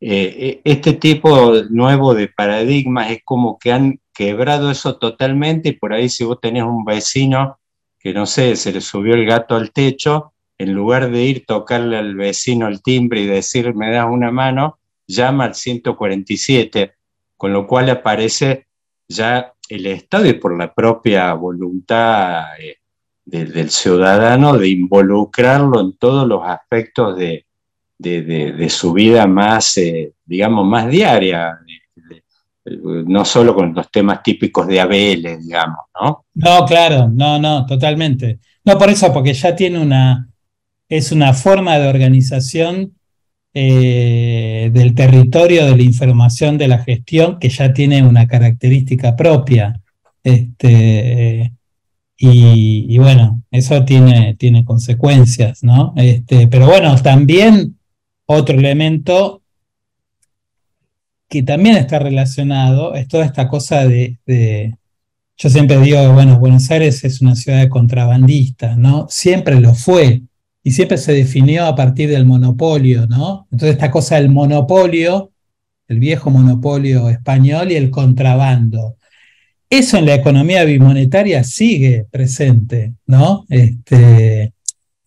eh, 0.00 0.34
eh, 0.38 0.60
este 0.64 0.94
tipo 0.94 1.52
nuevo 1.68 2.14
de 2.14 2.28
paradigmas 2.28 3.10
es 3.10 3.20
como 3.22 3.58
que 3.58 3.72
han 3.72 4.00
quebrado 4.14 4.70
eso 4.70 4.96
totalmente 4.96 5.70
y 5.70 5.72
por 5.72 5.92
ahí 5.92 6.08
si 6.08 6.24
vos 6.24 6.40
tenés 6.40 6.62
un 6.62 6.84
vecino 6.84 7.57
que 7.98 8.12
no 8.12 8.26
sé, 8.26 8.56
se 8.56 8.72
le 8.72 8.80
subió 8.80 9.14
el 9.14 9.26
gato 9.26 9.56
al 9.56 9.72
techo, 9.72 10.32
en 10.56 10.72
lugar 10.72 11.10
de 11.10 11.22
ir 11.22 11.46
tocarle 11.46 11.96
al 11.96 12.16
vecino 12.16 12.66
el 12.66 12.82
timbre 12.82 13.20
y 13.20 13.26
decir 13.26 13.74
me 13.74 13.90
das 13.90 14.06
una 14.10 14.30
mano, 14.30 14.78
llama 15.06 15.44
al 15.44 15.54
147, 15.54 16.94
con 17.36 17.52
lo 17.52 17.66
cual 17.66 17.90
aparece 17.90 18.66
ya 19.08 19.54
el 19.68 19.86
Estado 19.86 20.26
y 20.26 20.34
por 20.34 20.56
la 20.56 20.72
propia 20.74 21.32
voluntad 21.34 22.44
del 23.24 23.70
ciudadano, 23.70 24.56
de 24.56 24.68
involucrarlo 24.68 25.80
en 25.80 25.96
todos 25.96 26.26
los 26.26 26.42
aspectos 26.44 27.16
de, 27.16 27.44
su 28.68 28.92
vida 28.92 29.26
más, 29.26 29.76
eh, 29.76 30.12
digamos, 30.24 30.66
más 30.66 30.88
diaria, 30.88 31.58
no 32.82 33.24
solo 33.24 33.54
con 33.54 33.74
los 33.74 33.90
temas 33.90 34.22
típicos 34.22 34.66
de 34.66 34.80
ABL, 34.80 35.40
digamos, 35.40 35.86
¿no? 36.00 36.24
No, 36.34 36.64
claro, 36.64 37.08
no, 37.12 37.38
no, 37.38 37.66
totalmente. 37.66 38.38
No, 38.64 38.78
por 38.78 38.90
eso, 38.90 39.12
porque 39.12 39.34
ya 39.34 39.56
tiene 39.56 39.78
una, 39.78 40.28
es 40.88 41.12
una 41.12 41.32
forma 41.32 41.78
de 41.78 41.88
organización 41.88 42.94
eh, 43.54 44.70
del 44.72 44.94
territorio, 44.94 45.66
de 45.66 45.76
la 45.76 45.82
información, 45.82 46.58
de 46.58 46.68
la 46.68 46.78
gestión, 46.78 47.38
que 47.38 47.48
ya 47.48 47.72
tiene 47.72 48.02
una 48.02 48.26
característica 48.26 49.16
propia. 49.16 49.80
Este, 50.22 51.52
y, 52.20 52.98
bueno, 52.98 53.42
eso 53.50 53.84
tiene, 53.84 54.34
tiene 54.34 54.64
consecuencias, 54.64 55.62
¿no? 55.62 55.94
Este, 55.96 56.48
pero 56.48 56.66
bueno, 56.66 56.94
también 57.00 57.78
otro 58.26 58.58
elemento 58.58 59.42
que 61.28 61.42
también 61.42 61.76
está 61.76 61.98
relacionado 61.98 62.94
es 62.94 63.06
toda 63.06 63.24
esta 63.24 63.48
cosa 63.48 63.86
de, 63.86 64.18
yo 65.36 65.48
siempre 65.50 65.78
digo, 65.78 66.12
bueno, 66.12 66.38
Buenos 66.38 66.70
Aires 66.70 67.04
es 67.04 67.20
una 67.20 67.36
ciudad 67.36 67.60
de 67.60 67.68
contrabandistas, 67.68 68.76
¿no? 68.78 69.06
Siempre 69.08 69.60
lo 69.60 69.74
fue 69.74 70.22
y 70.62 70.72
siempre 70.72 70.98
se 70.98 71.12
definió 71.12 71.66
a 71.66 71.76
partir 71.76 72.08
del 72.10 72.26
monopolio, 72.26 73.06
¿no? 73.06 73.46
Entonces 73.52 73.76
esta 73.76 73.90
cosa 73.90 74.16
del 74.16 74.30
monopolio, 74.30 75.30
el 75.86 76.00
viejo 76.00 76.30
monopolio 76.30 77.08
español 77.08 77.70
y 77.72 77.76
el 77.76 77.90
contrabando. 77.90 78.96
Eso 79.70 79.98
en 79.98 80.06
la 80.06 80.14
economía 80.14 80.64
bimonetaria 80.64 81.44
sigue 81.44 82.06
presente, 82.10 82.94
¿no? 83.06 83.44
Este, 83.50 84.54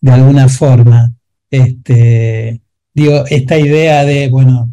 de 0.00 0.10
alguna 0.10 0.48
forma. 0.48 1.12
Este, 1.50 2.60
digo, 2.94 3.24
esta 3.28 3.58
idea 3.58 4.04
de, 4.04 4.28
bueno, 4.28 4.70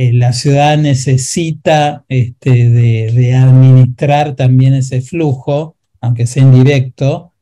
eh, 0.00 0.12
la 0.12 0.32
ciudad 0.32 0.78
necesita 0.78 2.04
este, 2.08 2.68
de, 2.68 3.34
administrar 3.34 4.36
también 4.36 4.74
ese 4.74 5.00
flujo, 5.00 5.74
aunque 6.00 6.28
sea 6.28 6.44
indirecto, 6.44 7.32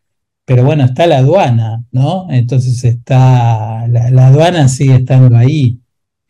pero 0.46 0.64
bueno, 0.64 0.86
está 0.86 1.06
la 1.06 1.18
aduana, 1.18 1.84
¿no? 1.92 2.28
Entonces 2.30 2.82
está, 2.82 3.86
la, 3.88 4.26
aduana 4.28 4.68
sigue 4.68 4.94
estando 4.94 5.36
ahí. 5.36 5.80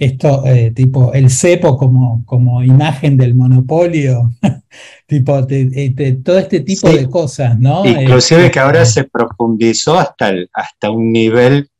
Esto, 0.00 0.44
eh, 0.46 0.72
tipo, 0.72 1.12
el 1.14 1.30
cepo 1.30 1.78
como, 1.78 2.24
como 2.26 2.64
imagen 2.64 3.16
del 3.16 3.36
monopolio, 3.36 4.32
tipo, 5.06 5.46
todo 5.46 6.38
este 6.38 6.58
tipo 6.58 6.90
de 6.90 7.08
cosas, 7.08 7.56
¿no? 7.56 7.86
Inclusive 7.86 8.50
que 8.50 8.58
ahora 8.58 8.84
se 8.84 9.04
profundizó 9.04 9.96
hasta, 9.96 10.32
hasta 10.52 10.90
un 10.90 11.12
nivel 11.12 11.70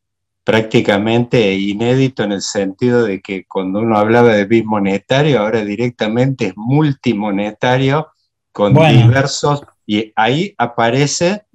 prácticamente 0.46 1.54
inédito 1.54 2.22
en 2.22 2.30
el 2.30 2.40
sentido 2.40 3.02
de 3.04 3.20
que 3.20 3.44
cuando 3.46 3.80
uno 3.80 3.98
hablaba 3.98 4.32
de 4.32 4.44
bimonetario, 4.44 5.40
ahora 5.40 5.64
directamente 5.64 6.46
es 6.46 6.52
multimonetario 6.54 8.06
con 8.52 8.72
diversos, 8.72 9.62
y 9.84 10.12
ahí 10.14 10.54
aparece 10.56 11.46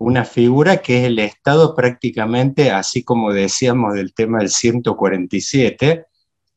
una 0.00 0.24
figura 0.24 0.78
que 0.78 0.98
es 0.98 1.04
el 1.04 1.20
Estado 1.20 1.76
prácticamente, 1.76 2.72
así 2.72 3.04
como 3.04 3.32
decíamos 3.32 3.94
del 3.94 4.12
tema 4.14 4.40
del 4.40 4.48
147, 4.48 6.06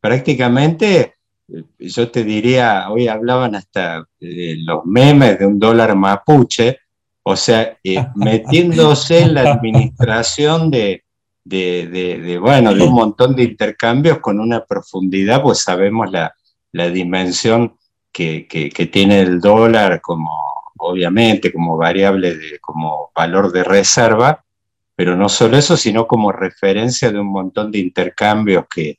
prácticamente, 0.01 1.13
eh, 1.47 1.63
yo 1.77 2.09
te 2.09 2.23
diría, 2.23 2.89
hoy 2.89 3.07
hablaban 3.07 3.53
hasta 3.53 4.03
los 4.19 4.83
memes 4.85 5.37
de 5.37 5.45
un 5.45 5.59
dólar 5.59 5.95
mapuche, 5.95 6.79
o 7.21 7.35
sea, 7.35 7.77
eh, 7.83 8.03
metiéndose 8.15 9.19
en 9.19 9.35
la 9.35 9.51
administración 9.51 10.71
de, 10.71 11.03
de, 11.43 12.37
bueno, 12.41 12.73
de 12.73 12.83
un 12.83 12.93
montón 12.93 13.35
de 13.35 13.43
intercambios 13.43 14.19
con 14.19 14.39
una 14.39 14.65
profundidad, 14.65 15.41
pues 15.41 15.59
sabemos 15.59 16.09
la, 16.11 16.33
dimensión 16.89 17.77
que, 18.11 18.47
tiene 18.91 19.21
el 19.21 19.39
dólar 19.39 20.01
como, 20.01 20.31
obviamente, 20.77 21.51
como 21.51 21.77
variable, 21.77 22.35
de, 22.35 22.59
como 22.59 23.11
valor 23.15 23.51
de 23.51 23.63
reserva, 23.63 24.43
pero 24.95 25.15
no 25.15 25.27
solo 25.29 25.57
eso, 25.57 25.75
sino 25.75 26.07
como 26.07 26.31
referencia 26.31 27.11
de 27.11 27.19
un 27.19 27.27
montón 27.27 27.71
de 27.71 27.79
intercambios 27.79 28.65
que, 28.73 28.97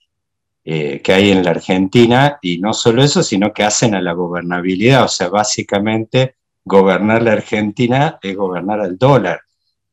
eh, 0.64 1.00
que 1.02 1.12
hay 1.12 1.30
en 1.30 1.44
la 1.44 1.50
Argentina, 1.50 2.38
y 2.42 2.58
no 2.58 2.74
solo 2.74 3.02
eso, 3.02 3.22
sino 3.22 3.52
que 3.52 3.64
hacen 3.64 3.94
a 3.94 4.02
la 4.02 4.12
gobernabilidad, 4.12 5.04
o 5.04 5.08
sea, 5.08 5.28
básicamente 5.28 6.36
gobernar 6.64 7.22
la 7.22 7.32
Argentina 7.32 8.18
es 8.22 8.36
gobernar 8.36 8.80
al 8.80 8.96
dólar. 8.96 9.43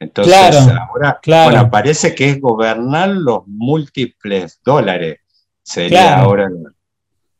Entonces, 0.01 0.33
ahora, 0.33 1.19
bueno, 1.45 1.69
parece 1.69 2.15
que 2.15 2.31
es 2.31 2.41
gobernar 2.41 3.09
los 3.09 3.45
múltiples 3.45 4.59
dólares. 4.65 5.19
Sería 5.61 6.17
ahora. 6.17 6.49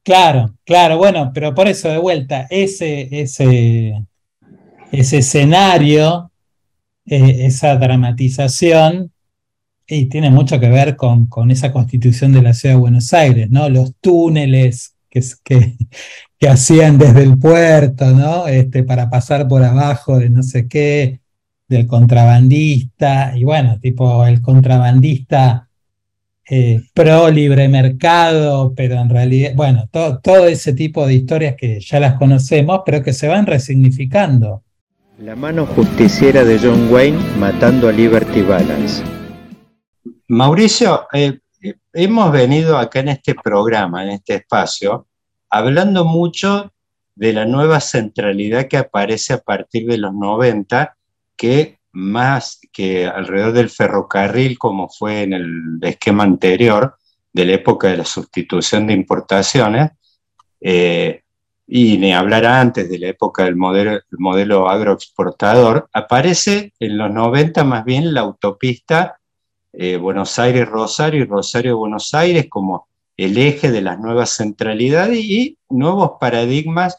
Claro, 0.04 0.54
claro, 0.64 1.00
bueno, 1.00 1.32
pero 1.34 1.56
por 1.56 1.68
eso 1.68 1.90
de 1.90 1.98
vuelta, 1.98 2.46
ese, 2.52 3.08
ese, 3.20 4.06
ese 4.92 5.18
escenario, 5.18 6.32
eh, 7.08 7.48
esa 7.48 7.76
dramatización, 7.78 9.12
y 9.88 10.06
tiene 10.06 10.30
mucho 10.30 10.60
que 10.60 10.70
ver 10.70 10.96
con, 10.96 11.26
con, 11.26 11.50
esa 11.50 11.72
constitución 11.72 12.32
de 12.32 12.44
la 12.44 12.54
ciudad 12.54 12.76
de 12.76 12.82
Buenos 12.82 13.12
Aires, 13.12 13.50
¿no? 13.50 13.70
Los 13.70 13.96
túneles 14.00 14.94
que, 15.10 15.22
que, 15.44 15.78
que 16.38 16.48
hacían 16.48 17.00
desde 17.00 17.24
el 17.24 17.40
puerto, 17.40 18.06
¿no? 18.12 18.46
Este, 18.46 18.84
para 18.84 19.10
pasar 19.10 19.48
por 19.48 19.64
abajo 19.64 20.20
de 20.20 20.30
no 20.30 20.44
sé 20.44 20.68
qué, 20.68 21.21
del 21.72 21.88
contrabandista, 21.88 23.32
y 23.36 23.44
bueno, 23.46 23.80
tipo 23.80 24.26
el 24.26 24.42
contrabandista 24.42 25.70
eh, 26.50 26.82
pro 26.94 27.30
libre 27.30 27.70
mercado, 27.70 28.74
pero 28.76 28.96
en 28.96 29.10
realidad, 29.10 29.54
bueno, 29.56 29.90
todo 29.90 30.48
ese 30.48 30.74
tipo 30.74 31.08
de 31.08 31.14
historias 31.14 31.56
que 31.58 31.80
ya 31.80 32.00
las 32.02 32.16
conocemos, 32.16 32.82
pero 32.86 33.02
que 33.02 33.14
se 33.14 33.30
van 33.30 33.46
resignificando. 33.46 34.64
La 35.18 35.36
mano 35.36 35.66
justiciera 35.66 36.44
de 36.44 36.60
John 36.60 36.92
Wayne 36.92 37.18
matando 37.40 37.88
a 37.88 37.94
Liberty 37.94 38.42
Balance. 38.42 39.02
Mauricio, 40.28 41.08
eh, 41.14 41.40
hemos 41.94 42.32
venido 42.34 42.78
acá 42.78 43.00
en 43.00 43.10
este 43.10 43.34
programa, 43.36 44.04
en 44.04 44.10
este 44.10 44.36
espacio, 44.36 45.08
hablando 45.50 46.04
mucho 46.04 46.74
de 47.16 47.34
la 47.34 47.46
nueva 47.46 47.80
centralidad 47.80 48.68
que 48.68 48.78
aparece 48.78 49.34
a 49.34 49.38
partir 49.38 49.88
de 49.88 49.98
los 49.98 50.14
90 50.14 50.98
que 51.36 51.80
más 51.94 52.60
que 52.72 53.06
alrededor 53.06 53.54
del 53.54 53.70
ferrocarril, 53.70 54.58
como 54.58 54.90
fue 54.90 55.24
en 55.24 55.34
el 55.34 55.80
esquema 55.82 56.24
anterior, 56.24 56.96
de 57.34 57.46
la 57.46 57.54
época 57.54 57.90
de 57.90 57.98
la 57.98 58.06
sustitución 58.06 58.88
de 58.88 58.94
importaciones, 58.94 59.92
eh, 60.60 61.24
y 61.74 61.98
ni 61.98 62.14
hablar 62.14 62.46
antes 62.46 62.90
de 62.90 63.00
la 63.00 63.08
época 63.08 63.46
del 63.46 63.56
modelo, 63.56 64.70
agroexportador, 64.70 65.88
aparece 65.94 66.74
en 66.80 66.98
los 66.98 67.12
90 67.12 67.64
más 67.64 67.86
bien 67.86 68.14
la 68.14 68.22
autopista 68.22 69.20
eh, 69.72 69.96
Buenos 69.96 70.38
Aires-Rosario 70.38 71.22
y 71.22 71.26
Rosario-Buenos 71.26 72.14
Aires 72.14 72.48
como 72.50 72.90
el 73.16 73.38
eje 73.38 73.72
de 73.72 73.82
las 73.82 73.98
nuevas 74.00 74.32
centralidades 74.32 75.20
y 75.20 75.58
nuevos 75.70 76.14
paradigmas 76.20 76.98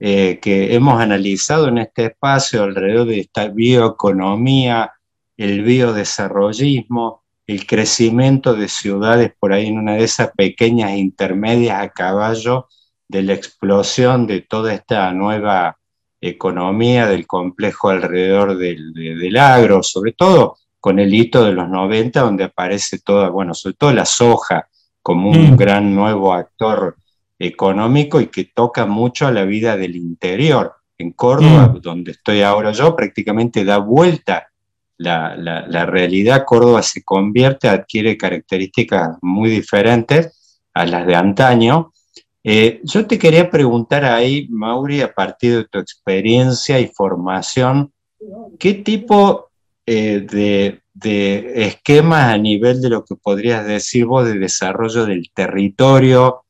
eh, 0.00 0.38
que 0.40 0.74
hemos 0.74 1.00
analizado 1.00 1.68
en 1.68 1.78
este 1.78 2.06
espacio 2.06 2.62
alrededor 2.62 3.06
de 3.06 3.20
esta 3.20 3.48
bioeconomía, 3.48 4.92
el 5.36 5.62
biodesarrollismo, 5.62 7.22
el 7.46 7.66
crecimiento 7.66 8.54
de 8.54 8.68
ciudades 8.68 9.32
por 9.38 9.52
ahí 9.52 9.66
en 9.66 9.78
una 9.78 9.94
de 9.94 10.04
esas 10.04 10.30
pequeñas 10.36 10.92
intermedias 10.92 11.80
a 11.80 11.90
caballo 11.90 12.68
de 13.08 13.22
la 13.22 13.34
explosión 13.34 14.26
de 14.26 14.40
toda 14.40 14.72
esta 14.72 15.12
nueva 15.12 15.76
economía 16.20 17.06
del 17.06 17.26
complejo 17.26 17.90
alrededor 17.90 18.56
del, 18.56 19.36
agro, 19.36 19.82
sobre 19.82 20.12
todo 20.12 20.56
con 20.78 20.98
el 20.98 21.12
hito 21.12 21.44
de 21.44 21.52
los 21.52 21.68
90, 21.68 22.20
donde 22.20 22.44
aparece 22.44 23.00
toda, 23.00 23.28
bueno, 23.28 23.54
sobre 23.54 23.74
todo 23.74 23.92
la 23.92 24.04
soja 24.04 24.68
como 25.02 25.30
un 25.30 25.52
mm. 25.52 25.56
gran 25.56 25.94
nuevo 25.94 26.32
actor 26.32 26.96
económico 27.42 28.20
y 28.20 28.28
que 28.28 28.44
toca 28.44 28.86
mucho 28.86 29.26
a 29.26 29.32
la 29.32 29.44
vida 29.44 29.76
del 29.76 29.96
interior. 29.96 30.74
En 30.98 31.12
Córdoba, 31.12 31.68
mm. 31.68 31.80
donde 31.80 32.12
estoy 32.12 32.42
ahora 32.42 32.70
yo, 32.72 32.94
prácticamente 32.94 33.64
da 33.64 33.78
vuelta 33.78 34.48
la, 34.98 35.36
la, 35.36 35.86
realidad. 35.86 36.44
Córdoba 36.46 36.82
se 36.82 37.02
convierte, 37.02 37.68
adquiere 37.68 38.16
características 38.16 39.18
muy 39.20 39.50
diferentes 39.50 40.60
a 40.72 40.86
las 40.86 41.06
de 41.06 41.16
antaño. 41.16 41.92
Eh, 42.44 42.80
yo 42.84 43.06
te 43.06 43.18
quería 43.18 43.50
preguntar 43.50 44.04
ahí, 44.04 44.46
Mauri, 44.50 45.00
a 45.00 45.12
partir 45.12 45.56
de 45.56 45.64
tu 45.64 45.78
experiencia 45.78 46.78
y 46.78 46.86
formación, 46.86 47.92
¿qué 48.58 48.74
tipo 48.74 49.50
eh, 49.86 50.26
de, 50.30 50.82
de, 50.94 51.66
esquemas 51.66 52.32
a 52.32 52.38
nivel 52.38 52.80
de 52.80 52.90
lo 52.90 53.04
que 53.04 53.16
podrías 53.16 53.66
decir 53.66 54.06
vos 54.06 54.26
de 54.26 54.38
desarrollo 54.38 55.06
del 55.06 55.30
territorio, 55.32 56.44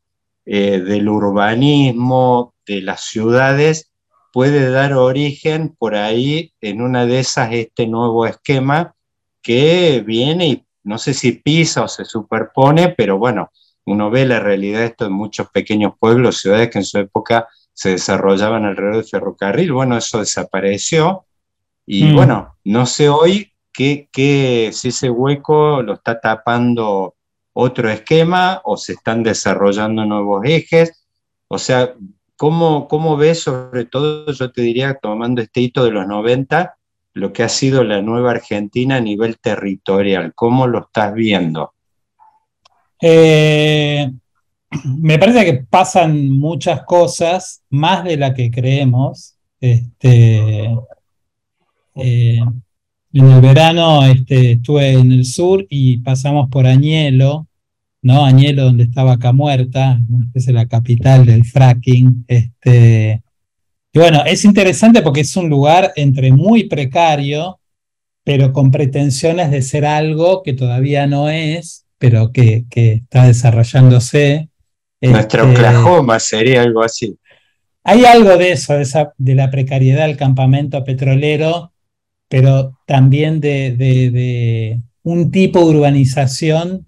eh, 0.45 0.81
del 0.81 1.09
urbanismo, 1.09 2.55
de 2.67 2.83
las 2.83 3.03
ciudades, 3.03 3.93
puede 4.33 4.71
dar 4.71 4.95
origen 4.95 5.77
por 5.79 5.95
ahí 5.95 6.53
en 6.61 6.81
una 6.81 7.07
de 7.07 7.21
esas 7.21 7.53
este 7.53 7.87
nuevo 7.87 8.27
esquema 8.27 8.95
que 9.43 10.03
viene 10.05 10.49
y 10.49 10.67
no 10.85 10.99
sé 10.99 11.15
si 11.15 11.33
pisa 11.33 11.85
o 11.85 11.89
se 11.89 12.05
superpone, 12.05 12.89
pero 12.97 13.19
bueno, 13.19 13.51
uno 13.85 14.11
ve 14.11 14.25
la 14.25 14.41
realidad 14.41 14.81
de 14.81 14.87
esto 14.87 15.07
en 15.07 15.13
muchos 15.13 15.49
pequeños 15.51 15.95
pueblos, 15.99 16.39
ciudades 16.39 16.71
que 16.71 16.79
en 16.79 16.85
su 16.85 16.99
época 16.99 17.49
se 17.73 17.91
desarrollaban 17.91 18.65
alrededor 18.65 18.97
del 18.97 19.05
ferrocarril, 19.05 19.73
bueno, 19.73 19.97
eso 19.97 20.19
desapareció 20.19 21.27
y 21.87 22.05
mm. 22.05 22.15
bueno, 22.15 22.57
no 22.65 22.87
sé 22.87 23.09
hoy 23.09 23.53
qué, 23.73 24.09
qué, 24.13 24.71
si 24.73 24.89
ese 24.89 25.11
hueco 25.11 25.83
lo 25.83 25.95
está 25.95 26.21
tapando 26.21 27.17
otro 27.53 27.91
esquema 27.91 28.61
o 28.65 28.77
se 28.77 28.93
están 28.95 29.23
desarrollando 29.23 30.05
nuevos 30.05 30.43
ejes. 30.45 31.05
O 31.49 31.59
sea, 31.59 31.95
¿cómo, 32.37 32.88
cómo 32.88 33.17
ves 33.17 33.41
sobre 33.41 33.85
todo, 33.85 34.33
yo 34.33 34.53
te 34.53 34.62
diría, 34.62 34.95
tomando 34.95 35.43
este 35.43 35.61
hito 35.61 35.85
de 35.85 35.91
los 35.91 36.07
90, 36.07 36.77
lo 37.15 37.33
que 37.33 37.43
ha 37.43 37.49
sido 37.49 37.85
la 37.85 38.01
nueva 38.01 38.33
Argentina 38.33 38.97
a 38.97 39.01
nivel 39.01 39.38
territorial? 39.38 40.33
¿Cómo 40.35 40.67
lo 40.67 40.81
estás 40.81 41.15
viendo? 41.15 41.75
Eh, 43.01 44.11
me 44.85 45.19
parece 45.19 45.45
que 45.45 45.65
pasan 45.69 46.31
muchas 46.31 46.83
cosas, 46.85 47.62
más 47.69 48.05
de 48.05 48.17
la 48.17 48.33
que 48.33 48.51
creemos. 48.51 49.37
Este, 49.61 50.71
eh, 51.97 52.41
en 53.20 53.31
el 53.31 53.40
verano 53.40 54.05
este, 54.07 54.53
estuve 54.53 54.92
en 54.92 55.12
el 55.12 55.25
sur 55.25 55.66
y 55.68 55.98
pasamos 55.98 56.48
por 56.51 56.66
Añelo, 56.66 57.46
¿no? 58.03 58.25
Añelo, 58.25 58.64
donde 58.64 58.85
estaba 58.85 59.12
acá 59.12 59.33
muerta, 59.33 60.01
es 60.35 60.46
la 60.48 60.66
capital 60.66 61.27
del 61.27 61.44
fracking. 61.44 62.25
Este, 62.27 63.22
y 63.92 63.98
bueno, 63.98 64.22
es 64.25 64.44
interesante 64.44 65.03
porque 65.03 65.20
es 65.20 65.37
un 65.37 65.48
lugar 65.48 65.92
entre 65.96 66.33
muy 66.33 66.64
precario 66.64 67.59
pero 68.25 68.53
con 68.53 68.70
pretensiones 68.70 69.51
de 69.51 69.62
ser 69.62 69.85
algo 69.85 70.42
que 70.42 70.53
todavía 70.53 71.07
no 71.07 71.29
es, 71.29 71.87
pero 71.98 72.33
que, 72.33 72.64
está 72.70 73.27
desarrollándose. 73.27 74.48
Nuestro 75.01 75.44
este, 75.44 75.55
Oklahoma 75.55 76.20
sería 76.20 76.62
algo 76.62 76.83
así. 76.83 77.16
Hay 77.85 78.05
algo 78.05 78.37
de 78.37 78.53
eso, 78.53 78.75
de, 79.18 79.35
la 79.35 79.51
precariedad 79.51 80.07
del 80.07 80.16
campamento 80.16 80.85
petrolero, 80.85 81.72
pero 82.33 82.79
también 82.87 83.40
de, 83.40 84.81
un 85.03 85.31
tipo 85.31 85.59
de 85.59 85.77
urbanización 85.77 86.87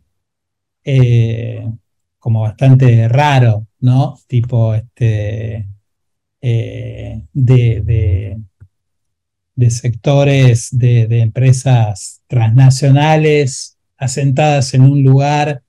eh, 0.82 1.70
como 2.18 2.40
bastante 2.40 3.08
raro, 3.08 3.66
¿no? 3.78 4.18
Tipo 4.26 4.72
este, 4.72 5.68
eh, 6.40 7.26
de, 7.34 8.38
sectores 9.68 10.68
de, 10.72 11.08
de 11.08 11.20
empresas 11.20 12.22
transnacionales 12.26 13.76
asentadas 13.98 14.72
en 14.72 14.80
un 14.80 15.02
lugar 15.02 15.62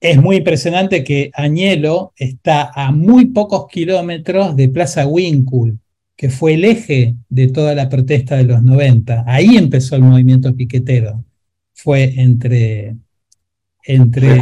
es 0.00 0.16
muy 0.16 0.36
impresionante 0.36 1.04
que 1.04 1.30
Añelo 1.34 2.14
está 2.16 2.70
a 2.74 2.90
muy 2.90 3.26
pocos 3.26 3.66
kilómetros 3.68 4.56
de 4.56 4.70
Plaza 4.70 5.06
Winkle, 5.06 5.74
que 6.16 6.30
fue 6.30 6.54
el 6.54 6.64
eje 6.64 7.16
de 7.28 7.48
toda 7.48 7.74
la 7.74 7.88
protesta 7.88 8.36
de 8.36 8.44
los 8.44 8.62
90. 8.62 9.24
Ahí 9.26 9.56
empezó 9.56 9.96
el 9.96 10.02
movimiento 10.02 10.54
piquetero. 10.54 11.24
Fue 11.72 12.20
entre, 12.20 12.96
entre 13.84 14.40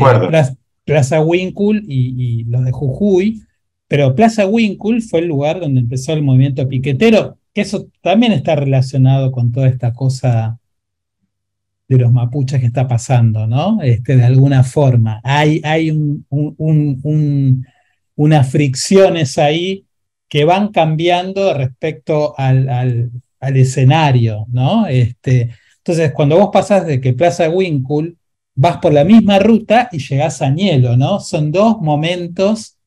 Plaza, 0.85 1.23
Winkle 1.23 1.81
y, 1.87 2.45
los 2.45 2.65
de 2.65 2.73
Jujuy, 2.73 3.43
pero 3.89 4.15
Plaza 4.15 4.47
Winkle 4.47 5.01
fue 5.01 5.21
el 5.21 5.29
lugar 5.29 5.61
donde 5.61 5.81
empezó 5.81 6.13
el 6.13 6.23
movimiento 6.23 6.69
piquetero, 6.69 7.39
que 7.55 7.63
eso 7.63 7.89
también 8.03 8.33
está 8.33 8.57
relacionado 8.57 9.33
con 9.33 9.53
toda 9.53 9.69
esta 9.69 9.93
cosa 9.93 10.59
de 11.89 11.99
los 11.99 12.13
mapuches 12.13 12.61
que 12.61 12.67
está 12.67 12.89
pasando, 12.89 13.47
¿no? 13.47 13.81
Este, 13.83 14.17
de 14.17 14.25
alguna 14.25 14.63
forma. 14.63 15.21
Hay, 15.25 15.61
hay 15.65 15.91
unas 18.17 18.51
fricciones 18.51 19.39
ahí 19.39 19.87
que 20.33 20.47
van 20.47 20.68
cambiando 20.68 21.53
respecto 21.53 22.35
al, 22.38 23.11
escenario, 23.38 24.47
¿no? 24.49 24.87
Este, 24.87 25.51
entonces, 25.77 26.12
cuando 26.12 26.38
vos 26.38 26.49
pasás 26.51 26.87
de 26.87 27.03
que 27.03 27.12
Plaza 27.12 27.51
Winkle, 27.51 28.14
vas 28.55 28.79
por 28.79 28.95
la 28.95 29.05
misma 29.05 29.38
ruta 29.38 29.90
y 29.92 29.99
llegás 29.99 30.40
a 30.40 30.49
Nielo, 30.49 30.97
¿no? 30.97 31.21
Son 31.21 31.53
dos 31.53 31.83
momentos, 31.83 32.79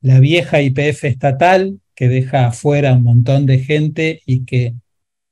la 0.00 0.18
vieja 0.18 0.60
IPF 0.60 1.04
estatal, 1.04 1.78
que 1.94 2.08
deja 2.08 2.48
afuera 2.48 2.94
un 2.94 3.04
montón 3.04 3.46
de 3.46 3.60
gente 3.60 4.22
y 4.26 4.44
que 4.44 4.74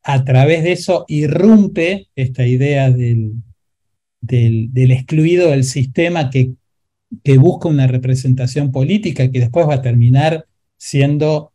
a 0.05 0.23
través 0.23 0.63
de 0.63 0.71
eso 0.71 1.05
irrumpe 1.09 2.11
esta 2.15 2.47
idea 2.47 2.93
del, 2.93 3.33
del, 4.21 4.91
excluido 4.93 5.51
del 5.51 5.65
sistema 5.65 6.31
que, 6.31 6.53
que, 7.25 7.39
busca 7.39 7.69
una 7.69 7.89
representación 7.89 8.71
política 8.71 9.33
que 9.33 9.41
después 9.41 9.69
va 9.69 9.75
a 9.75 9.83
terminar 9.83 10.47
siendo 10.85 11.51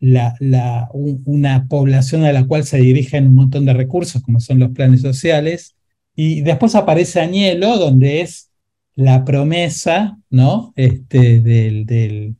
la, 0.00 0.88
una 0.92 1.68
población 1.68 2.24
a 2.24 2.32
la 2.32 2.46
cual 2.46 2.64
se 2.64 2.78
dirigen 2.78 3.28
un 3.28 3.34
montón 3.34 3.66
de 3.66 3.74
recursos, 3.74 4.22
como 4.22 4.40
son 4.40 4.58
los 4.58 4.70
planes 4.70 5.02
sociales. 5.02 5.74
Y 6.16 6.40
después 6.40 6.74
aparece 6.74 7.20
Añelo, 7.20 7.76
donde 7.76 8.22
es 8.22 8.50
la 8.94 9.22
promesa 9.26 10.16
¿no? 10.30 10.72
este, 10.76 11.40
del 11.40 12.36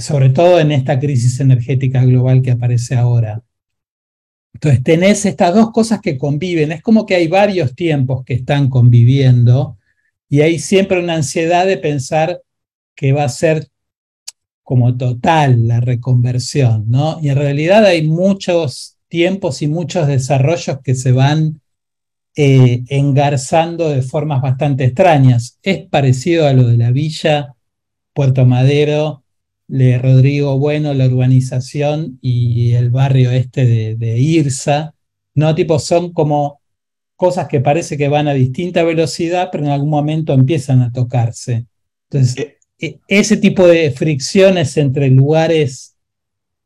sobre 0.00 0.30
todo 0.30 0.58
en 0.58 0.72
esta 0.72 0.98
crisis 0.98 1.38
energética 1.38 2.04
global 2.04 2.42
que 2.42 2.50
aparece 2.50 2.96
ahora. 2.96 3.44
Entonces, 4.54 4.82
tenés 4.82 5.24
estas 5.24 5.54
dos 5.54 5.70
cosas 5.70 6.00
que 6.00 6.18
conviven. 6.18 6.72
Es 6.72 6.82
como 6.82 7.06
que 7.06 7.14
hay 7.14 7.28
varios 7.28 7.76
tiempos 7.76 8.24
que 8.24 8.34
están 8.34 8.68
conviviendo 8.70 9.78
y 10.28 10.40
hay 10.40 10.58
siempre 10.58 10.98
una 10.98 11.14
ansiedad 11.14 11.64
de 11.66 11.76
pensar 11.76 12.40
que 12.98 13.12
va 13.12 13.22
a 13.22 13.28
ser 13.28 13.68
como 14.64 14.96
total 14.96 15.68
la 15.68 15.80
reconversión, 15.80 16.90
¿no? 16.90 17.20
Y 17.22 17.28
en 17.28 17.36
realidad 17.36 17.86
hay 17.86 18.08
muchos 18.08 18.96
tiempos 19.06 19.62
y 19.62 19.68
muchos 19.68 20.08
desarrollos 20.08 20.80
que 20.82 20.96
se 20.96 21.12
van 21.12 21.60
eh, 22.34 22.82
engarzando 22.88 23.88
de 23.88 24.02
formas 24.02 24.42
bastante 24.42 24.84
extrañas. 24.84 25.60
Es 25.62 25.86
parecido 25.86 26.48
a 26.48 26.52
lo 26.52 26.66
de 26.66 26.76
la 26.76 26.90
villa 26.90 27.54
Puerto 28.12 28.44
Madero 28.44 29.22
de 29.68 29.96
Rodrigo 29.98 30.58
Bueno, 30.58 30.92
la 30.92 31.06
urbanización 31.06 32.18
y 32.20 32.72
el 32.72 32.90
barrio 32.90 33.30
este 33.30 33.94
de, 33.94 34.18
Irsa, 34.18 34.92
¿no? 35.34 35.54
Tipo, 35.54 35.78
son 35.78 36.12
como 36.12 36.60
cosas 37.14 37.46
que 37.46 37.60
parece 37.60 37.96
que 37.96 38.08
van 38.08 38.26
a 38.26 38.34
distinta 38.34 38.82
velocidad, 38.82 39.50
pero 39.52 39.64
en 39.64 39.70
algún 39.70 39.90
momento 39.90 40.32
empiezan 40.32 40.82
a 40.82 40.90
tocarse. 40.92 41.66
Entonces, 42.10 42.38
eh. 42.38 42.57
Ese 42.78 43.36
tipo 43.36 43.66
de 43.66 43.90
fricciones 43.90 44.76
entre 44.76 45.08
lugares 45.10 45.96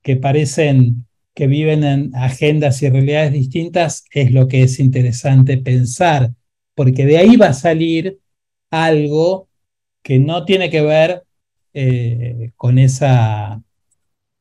que 0.02 0.16
parecen 0.16 1.06
que 1.34 1.46
viven 1.46 1.84
en 1.84 2.14
agendas 2.14 2.82
y 2.82 2.90
realidades 2.90 3.32
distintas 3.32 4.04
es 4.12 4.32
lo 4.32 4.48
que 4.48 4.62
es 4.62 4.78
interesante 4.78 5.56
pensar, 5.56 6.30
porque 6.74 7.06
de 7.06 7.18
ahí 7.18 7.36
va 7.36 7.48
a 7.48 7.54
salir 7.54 8.18
algo 8.70 9.48
que 10.02 10.18
no 10.18 10.44
tiene 10.44 10.68
que 10.68 10.82
ver 10.82 11.22
eh, 11.72 12.50
con, 12.56 12.78
esa, 12.78 13.62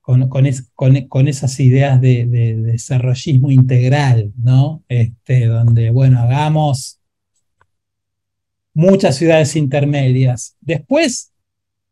con, 0.02 0.28
con, 0.28 1.28
esas 1.28 1.60
ideas 1.60 2.02
de, 2.02 2.26
desarrollismo 2.26 3.52
integral, 3.52 4.34
¿no? 4.38 4.84
Este, 4.90 5.46
donde, 5.46 5.92
bueno, 5.92 6.20
hagamos 6.20 7.00
muchas 8.74 9.16
ciudades 9.16 9.56
intermedias. 9.56 10.58
Después, 10.60 11.31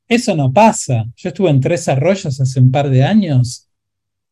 eso 0.09 0.35
no 0.35 0.51
pasa. 0.51 1.05
Yo 1.15 1.29
estuve 1.29 1.51
en 1.51 1.61
Tres 1.61 1.87
Arroyos 1.87 2.41
hace 2.41 2.59
un 2.59 2.71
par 2.71 2.89
de 2.89 3.03
años. 3.03 3.67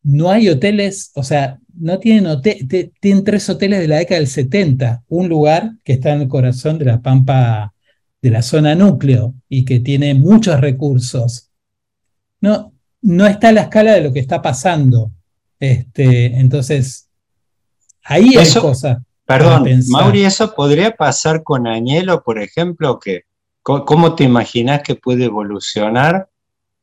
No 0.02 0.30
hay 0.30 0.50
hoteles, 0.50 1.12
o 1.14 1.24
sea, 1.24 1.60
no 1.80 2.00
tienen 2.00 2.26
hoteles, 2.26 2.68
tienen 3.00 3.24
tres 3.24 3.48
hoteles 3.50 3.80
de 3.80 3.88
la 3.88 3.98
década 3.98 4.20
del 4.20 4.28
70. 4.28 5.04
Un 5.08 5.30
lugar 5.30 5.72
que 5.84 5.94
está 5.94 6.14
en 6.14 6.22
el 6.22 6.28
corazón 6.28 6.80
de 6.80 6.86
la 6.86 7.02
Pampa 7.02 7.74
de 8.22 8.32
la 8.32 8.42
zona 8.42 8.74
núcleo 8.74 9.36
y 9.48 9.64
que 9.64 9.80
tiene 9.80 10.16
muchos 10.16 10.60
recursos, 10.60 11.52
no, 12.42 12.74
no 13.02 13.28
está 13.28 13.50
a 13.50 13.52
la 13.52 13.62
escala 13.62 13.94
de 13.94 14.02
lo 14.02 14.12
que 14.12 14.20
está 14.20 14.42
pasando. 14.42 15.12
Este, 15.60 16.38
entonces, 16.38 17.10
ahí 18.04 18.36
hay 18.36 18.52
cosas. 18.60 18.98
Perdón, 19.26 19.68
Mauri, 19.90 20.24
¿eso 20.24 20.56
podría 20.56 20.96
pasar 20.96 21.44
con 21.44 21.68
Añelo, 21.68 22.24
por 22.24 22.42
ejemplo? 22.42 22.98
Que, 22.98 23.24
¿Cómo 23.68 24.16
te 24.16 24.24
imaginas 24.24 24.82
que 24.82 24.96
puede 24.96 25.26
evolucionar 25.26 26.30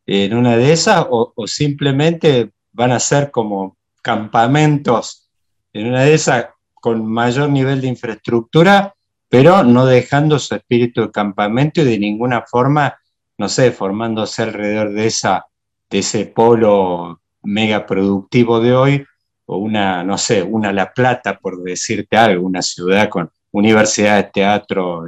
en 0.06 0.34
una 0.34 0.56
de 0.56 0.72
esas? 0.72 1.06
O, 1.08 1.32
simplemente 1.46 2.52
van 2.72 2.92
a 2.92 3.00
ser 3.00 3.30
como 3.30 3.78
campamentos 4.02 5.30
en 5.72 5.88
una 5.88 6.02
de 6.02 6.14
esas 6.14 6.48
con 6.74 7.06
mayor 7.06 7.48
nivel 7.48 7.80
de 7.80 7.88
infraestructura 7.88 8.94
pero 9.34 9.64
no 9.64 9.84
dejando 9.84 10.38
su 10.38 10.54
espíritu 10.54 11.00
de 11.00 11.10
campamento 11.10 11.80
y 11.80 11.84
de 11.84 11.98
ninguna 11.98 12.42
forma, 12.42 12.96
no 13.36 13.48
sé, 13.48 13.72
formándose 13.72 14.42
alrededor 14.42 14.92
de, 14.92 15.06
esa, 15.06 15.46
de 15.90 15.98
ese 15.98 16.26
polo 16.26 17.20
mega 17.42 17.84
productivo 17.84 18.60
de 18.60 18.74
hoy, 18.76 19.04
o 19.46 19.56
una, 19.56 20.04
no 20.04 20.18
sé, 20.18 20.40
una 20.44 20.72
La 20.72 20.92
Plata, 20.92 21.36
por 21.36 21.60
decirte 21.64 22.16
algo, 22.16 22.46
una 22.46 22.62
ciudad 22.62 23.08
con 23.08 23.28
universidades, 23.50 24.30
teatro. 24.30 25.04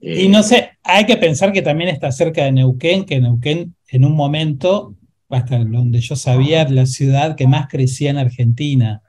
Y 0.00 0.28
no 0.28 0.42
sé, 0.42 0.70
hay 0.82 1.06
que 1.06 1.16
pensar 1.16 1.52
que 1.52 1.62
también 1.62 1.90
está 1.90 2.12
cerca 2.12 2.44
de 2.44 2.52
Neuquén, 2.52 3.04
que 3.04 3.20
Neuquén 3.20 3.74
en 3.88 4.04
un 4.04 4.14
momento, 4.14 4.94
hasta 5.28 5.58
donde 5.58 6.00
yo 6.00 6.16
sabía, 6.16 6.68
la 6.68 6.86
ciudad 6.86 7.36
que 7.36 7.46
más 7.46 7.68
crecía 7.68 8.10
en 8.10 8.18
Argentina, 8.18 9.02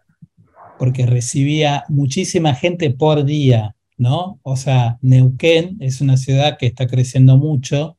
porque 0.78 1.06
recibía 1.06 1.84
muchísima 1.89 2.56
gente 2.56 2.91
por 2.91 3.25
día. 3.25 3.75
¿no? 3.99 4.39
O 4.43 4.56
sea, 4.56 4.97
Neuquén 5.02 5.78
es 5.82 6.02
una 6.02 6.17
ciudad 6.17 6.58
que 6.58 6.65
está 6.67 6.88
creciendo 6.88 7.38
mucho 7.38 7.97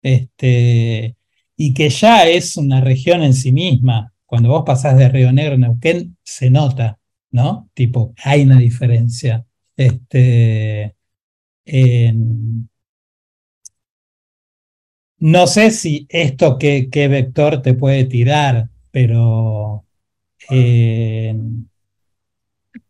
este, 0.00 1.14
y 1.56 1.74
que 1.74 1.90
ya 1.90 2.26
es 2.26 2.56
una 2.56 2.80
región 2.80 3.22
en 3.22 3.34
sí 3.34 3.52
misma. 3.52 4.12
Cuando 4.24 4.48
vos 4.48 4.64
pasás 4.64 4.96
de 4.96 5.10
Río 5.10 5.30
Negro 5.30 5.54
a 5.54 5.58
Neuquén, 5.58 6.16
se 6.22 6.50
nota, 6.50 6.98
¿no? 7.30 7.68
Tipo, 7.74 8.14
hay 8.24 8.42
una 8.42 8.58
diferencia. 8.58 9.44
Este, 9.76 10.96
no 15.18 15.46
sé 15.46 15.70
si 15.70 16.06
esto 16.08 16.58
qué, 16.58 16.88
vector 17.08 17.62
te 17.62 17.74
puede 17.74 18.04
tirar, 18.04 18.68
pero 18.90 19.84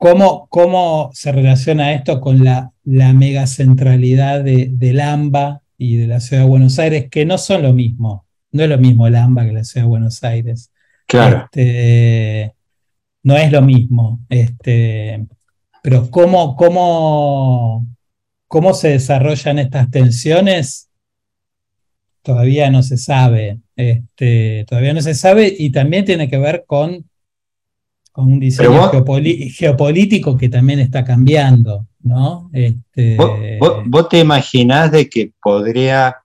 ¿Cómo, 0.02 0.48
¿Cómo, 0.48 1.10
se 1.12 1.30
relaciona 1.30 1.92
esto 1.92 2.20
con 2.20 2.42
la, 2.42 2.72
la 2.82 3.12
megacentralidad 3.12 4.42
de, 4.42 4.68
del 4.72 4.98
AMBA 4.98 5.62
y 5.78 5.96
de 5.96 6.08
la 6.08 6.18
Ciudad 6.18 6.42
de 6.42 6.48
Buenos 6.48 6.76
Aires, 6.80 7.06
que 7.08 7.24
no 7.24 7.38
son 7.38 7.62
lo 7.62 7.72
mismo? 7.72 8.26
No 8.50 8.64
es 8.64 8.68
lo 8.68 8.78
mismo 8.78 9.06
el 9.06 9.14
AMBA 9.14 9.46
que 9.46 9.52
la 9.52 9.62
Ciudad 9.62 9.84
de 9.84 9.90
Buenos 9.90 10.24
Aires. 10.24 10.72
Claro. 11.06 11.44
Este, 11.44 12.52
no 13.22 13.36
es 13.36 13.52
lo 13.52 13.62
mismo. 13.62 14.18
Este, 14.28 15.24
pero 15.84 16.10
cómo, 16.10 16.56
cómo, 16.56 17.86
cómo 18.52 18.74
se 18.74 18.88
desarrollan 18.88 19.58
estas 19.58 19.90
tensiones 19.90 20.90
todavía 22.20 22.70
no 22.70 22.82
se 22.82 22.98
sabe. 22.98 23.60
Este, 23.74 24.66
todavía 24.68 24.92
no 24.92 25.00
se 25.00 25.14
sabe 25.14 25.56
y 25.58 25.72
también 25.72 26.04
tiene 26.04 26.28
que 26.28 26.36
ver 26.36 26.64
con, 26.66 27.08
con 28.12 28.30
un 28.30 28.38
diseño 28.38 28.90
geopolítico 29.54 30.36
que 30.36 30.50
también 30.50 30.80
está 30.80 31.02
cambiando. 31.02 31.86
¿no? 32.00 32.50
Este, 32.52 33.16
¿Vos, 33.86 34.10
te 34.10 34.18
imaginás 34.18 34.92
de 34.92 35.08
que 35.08 35.32
podría, 35.42 36.18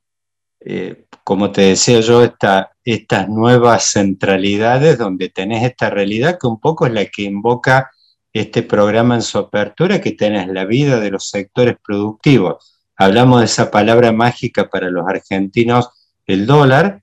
eh, 0.59 1.05
como 1.23 1.51
te 1.51 1.61
decía 1.61 2.01
yo, 2.01 2.25
esta, 2.25 2.73
estas 2.83 3.29
nuevas 3.29 3.85
centralidades 3.85 4.97
donde 4.97 5.29
tenés 5.29 5.63
esta 5.63 5.89
realidad 5.89 6.37
que 6.37 6.47
un 6.47 6.59
poco 6.59 6.87
es 6.87 6.91
la 6.91 7.05
que 7.05 7.21
invoca 7.21 7.89
este 8.39 8.63
programa 8.63 9.15
en 9.15 9.21
su 9.21 9.37
apertura, 9.37 10.01
que 10.01 10.11
tenés 10.11 10.47
la 10.47 10.65
vida 10.65 10.99
de 10.99 11.11
los 11.11 11.29
sectores 11.29 11.77
productivos. 11.83 12.81
Hablamos 12.95 13.39
de 13.39 13.45
esa 13.45 13.71
palabra 13.71 14.11
mágica 14.11 14.69
para 14.69 14.89
los 14.89 15.07
argentinos, 15.07 15.89
el 16.25 16.45
dólar, 16.45 17.01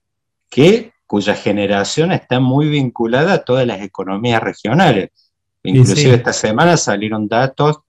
que, 0.49 0.93
cuya 1.07 1.35
generación 1.35 2.11
está 2.11 2.39
muy 2.39 2.69
vinculada 2.69 3.33
a 3.33 3.43
todas 3.43 3.65
las 3.65 3.81
economías 3.81 4.41
regionales. 4.41 5.09
Inclusive 5.63 6.15
esta 6.15 6.33
semana 6.33 6.77
salieron 6.77 7.27
datos 7.27 7.79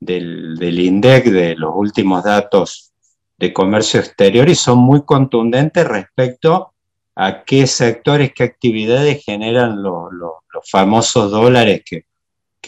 del, 0.00 0.56
del 0.56 0.78
INDEC, 0.78 1.26
de 1.26 1.54
los 1.56 1.72
últimos 1.74 2.24
datos 2.24 2.92
de 3.38 3.52
comercio 3.52 4.00
exterior, 4.00 4.48
y 4.48 4.54
son 4.54 4.78
muy 4.78 5.04
contundentes 5.04 5.86
respecto 5.86 6.74
a 7.16 7.44
qué 7.44 7.66
sectores, 7.66 8.32
qué 8.34 8.44
actividades 8.44 9.24
generan 9.24 9.82
los, 9.82 10.10
famosos 10.70 11.30
dólares 11.30 11.82
que, 11.84 12.04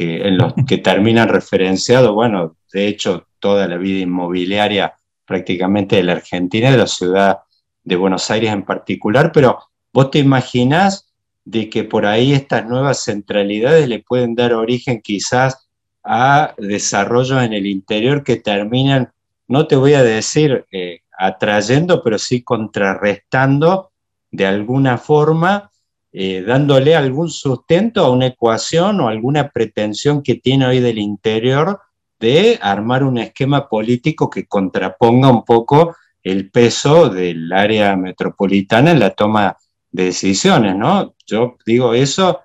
en 0.04 0.38
los 0.38 0.54
que 0.66 0.78
terminan 0.78 1.28
referenciados, 1.28 2.12
bueno, 2.12 2.56
de 2.72 2.88
hecho, 2.88 3.26
toda 3.38 3.66
la 3.66 3.76
vida 3.76 4.00
inmobiliaria 4.00 4.94
prácticamente 5.24 5.96
de 5.96 6.02
la 6.04 6.12
Argentina, 6.12 6.70
de 6.70 6.78
la 6.78 6.86
ciudad 6.86 7.38
de 7.82 7.96
Buenos 7.96 8.30
Aires 8.30 8.52
en 8.52 8.64
particular, 8.64 9.32
pero 9.32 9.58
vos 9.92 10.10
te 10.10 10.18
imaginás 10.18 11.12
de 11.44 11.70
que 11.70 11.84
por 11.84 12.06
ahí 12.06 12.32
estas 12.32 12.66
nuevas 12.66 13.04
centralidades 13.04 13.88
le 13.88 14.00
pueden 14.00 14.34
dar 14.34 14.52
origen 14.52 15.00
quizás 15.00 15.68
a 16.02 16.54
desarrollos 16.58 17.42
en 17.42 17.52
el 17.52 17.66
interior 17.66 18.22
que 18.22 18.36
terminan, 18.36 19.12
no 19.48 19.66
te 19.66 19.76
voy 19.76 19.94
a 19.94 20.02
decir 20.02 20.66
eh, 20.70 21.00
atrayendo, 21.16 22.02
pero 22.02 22.18
sí 22.18 22.42
contrarrestando 22.42 23.90
de 24.30 24.46
alguna 24.46 24.98
forma, 24.98 25.70
eh, 26.18 26.40
dándole 26.40 26.96
algún 26.96 27.28
sustento 27.28 28.02
a 28.02 28.10
una 28.10 28.28
ecuación 28.28 29.02
o 29.02 29.08
alguna 29.08 29.50
pretensión 29.50 30.22
que 30.22 30.36
tiene 30.36 30.64
hoy 30.64 30.80
del 30.80 30.96
interior 30.96 31.78
de 32.18 32.58
armar 32.62 33.04
un 33.04 33.18
esquema 33.18 33.68
político 33.68 34.30
que 34.30 34.46
contraponga 34.46 35.28
un 35.28 35.44
poco 35.44 35.94
el 36.22 36.50
peso 36.50 37.10
del 37.10 37.52
área 37.52 37.94
metropolitana 37.96 38.92
en 38.92 39.00
la 39.00 39.10
toma 39.10 39.58
de 39.90 40.04
decisiones, 40.04 40.74
¿no? 40.74 41.14
Yo 41.26 41.58
digo 41.66 41.92
eso 41.92 42.40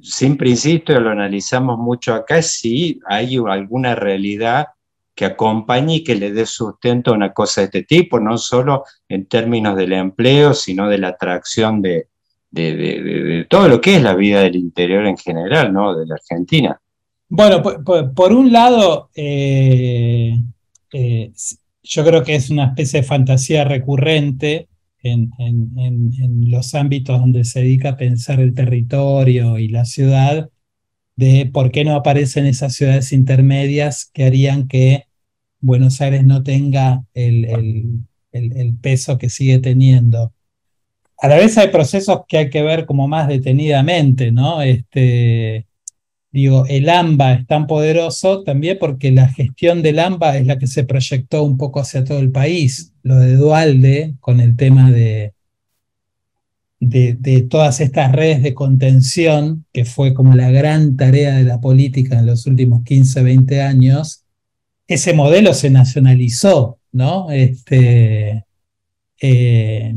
siempre 0.00 0.48
insisto, 0.48 0.98
lo 0.98 1.10
analizamos 1.10 1.76
mucho 1.76 2.14
acá, 2.14 2.40
si 2.40 3.00
hay 3.04 3.36
alguna 3.36 3.94
realidad 3.94 4.68
que 5.14 5.26
acompañe 5.26 5.96
y 5.96 6.04
que 6.04 6.14
le 6.14 6.32
dé 6.32 6.46
sustento 6.46 7.10
a 7.10 7.14
una 7.16 7.34
cosa 7.34 7.60
de 7.60 7.64
este 7.66 7.82
tipo, 7.82 8.18
no 8.18 8.38
solo 8.38 8.84
en 9.10 9.26
términos 9.26 9.76
del 9.76 9.92
empleo, 9.92 10.54
sino 10.54 10.88
de 10.88 10.96
la 10.96 11.08
atracción 11.08 11.82
de, 11.82 12.08
todo 13.48 13.68
lo 13.68 13.80
que 13.80 13.96
es 13.96 14.02
la 14.02 14.14
vida 14.14 14.42
del 14.42 14.56
interior 14.56 15.06
en 15.06 15.16
general, 15.16 15.72
¿no? 15.72 15.96
De 15.96 16.06
la 16.06 16.14
Argentina. 16.14 16.80
Bueno, 17.28 17.62
por, 17.62 18.32
un 18.32 18.52
lado, 18.52 19.10
eh, 19.14 20.34
eh, 20.92 21.32
yo 21.82 22.04
creo 22.04 22.22
que 22.22 22.34
es 22.34 22.50
una 22.50 22.66
especie 22.66 23.00
de 23.00 23.06
fantasía 23.06 23.64
recurrente 23.64 24.68
en, 25.04 26.50
los 26.50 26.74
ámbitos 26.74 27.20
donde 27.20 27.44
se 27.44 27.60
dedica 27.60 27.90
a 27.90 27.96
pensar 27.96 28.40
el 28.40 28.54
territorio 28.54 29.58
y 29.58 29.68
la 29.68 29.84
ciudad, 29.84 30.48
de 31.16 31.46
por 31.52 31.70
qué 31.70 31.84
no 31.84 31.94
aparecen 31.94 32.46
esas 32.46 32.74
ciudades 32.74 33.12
intermedias 33.12 34.10
que 34.12 34.24
harían 34.24 34.66
que 34.66 35.04
Buenos 35.60 36.00
Aires 36.00 36.24
no 36.24 36.42
tenga 36.42 37.04
el, 37.14 38.04
peso 38.80 39.18
que 39.18 39.30
sigue 39.30 39.58
teniendo. 39.58 40.32
A 41.18 41.28
la 41.28 41.36
vez 41.36 41.56
hay 41.58 41.68
procesos 41.68 42.20
que 42.28 42.38
hay 42.38 42.50
que 42.50 42.62
ver 42.62 42.86
como 42.86 43.08
más 43.08 43.28
detenidamente, 43.28 44.32
¿no? 44.32 44.62
Este, 44.62 45.66
digo, 46.32 46.64
el 46.68 46.88
AMBA 46.88 47.34
es 47.34 47.46
tan 47.46 47.66
poderoso 47.66 48.42
también 48.42 48.78
porque 48.80 49.12
la 49.12 49.28
gestión 49.28 49.82
del 49.82 50.00
AMBA 50.00 50.38
es 50.38 50.46
la 50.46 50.58
que 50.58 50.66
se 50.66 50.84
proyectó 50.84 51.44
un 51.44 51.56
poco 51.56 51.80
hacia 51.80 52.04
todo 52.04 52.18
el 52.18 52.30
país. 52.30 52.92
Lo 53.02 53.16
de 53.16 53.36
Dualde, 53.36 54.14
con 54.20 54.40
el 54.40 54.56
tema 54.56 54.90
de, 54.90 55.34
de, 56.80 57.46
todas 57.48 57.80
estas 57.80 58.12
redes 58.12 58.42
de 58.42 58.54
contención, 58.54 59.64
que 59.72 59.84
fue 59.84 60.14
como 60.14 60.34
la 60.34 60.50
gran 60.50 60.96
tarea 60.96 61.36
de 61.36 61.44
la 61.44 61.60
política 61.60 62.18
en 62.18 62.26
los 62.26 62.46
últimos 62.46 62.82
15, 62.84 63.22
20 63.22 63.62
años, 63.62 64.24
ese 64.86 65.14
modelo 65.14 65.54
se 65.54 65.70
nacionalizó, 65.70 66.78
¿no? 66.92 67.30
Este, 67.30 68.44
eh, 69.20 69.94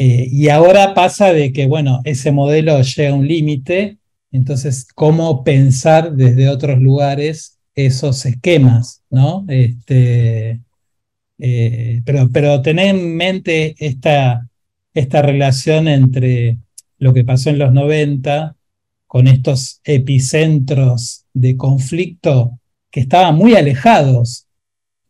eh, 0.00 0.28
y 0.30 0.48
ahora 0.48 0.94
pasa 0.94 1.32
de 1.32 1.52
que, 1.52 1.66
bueno, 1.66 2.00
ese 2.04 2.32
modelo 2.32 2.80
llega 2.80 3.10
a 3.10 3.14
un 3.14 3.28
límite 3.28 4.00
entonces, 4.32 4.86
¿cómo 4.94 5.42
pensar 5.42 6.12
desde 6.12 6.48
otros 6.48 6.78
lugares 6.78 7.58
esos 7.74 8.24
esquemas? 8.26 9.02
¿no? 9.10 9.44
Este, 9.48 10.60
eh, 11.38 12.02
pero, 12.04 12.30
pero 12.32 12.62
tener 12.62 12.94
en 12.94 13.16
mente 13.16 13.74
esta, 13.78 14.46
esta 14.94 15.22
relación 15.22 15.88
entre 15.88 16.58
lo 16.98 17.12
que 17.12 17.24
pasó 17.24 17.50
en 17.50 17.58
los 17.58 17.72
90 17.72 18.54
con 19.06 19.26
estos 19.26 19.80
epicentros 19.82 21.24
de 21.32 21.56
conflicto 21.56 22.58
que 22.90 23.00
estaban 23.00 23.34
muy 23.34 23.56
alejados, 23.56 24.46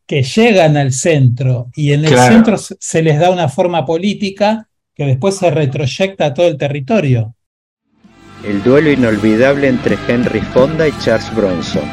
que 0.06 0.22
llegan 0.22 0.76
al 0.76 0.92
centro 0.92 1.70
y 1.74 1.92
en 1.92 2.04
el 2.04 2.16
centro 2.16 2.56
se 2.58 3.02
les 3.02 3.18
da 3.18 3.30
una 3.30 3.48
forma 3.48 3.84
política 3.84 4.69
que 5.00 5.06
después 5.06 5.34
se 5.38 5.50
retroyecta 5.50 6.26
a 6.26 6.34
todo 6.34 6.46
el 6.46 6.58
territorio 6.58 7.34
el 8.44 8.62
duelo 8.62 8.90
inolvidable 8.90 9.66
entre 9.66 9.96
Henry 10.06 10.40
Fonda 10.40 10.86
y 10.88 10.92
Charles 10.98 11.34
Bronson. 11.34 11.84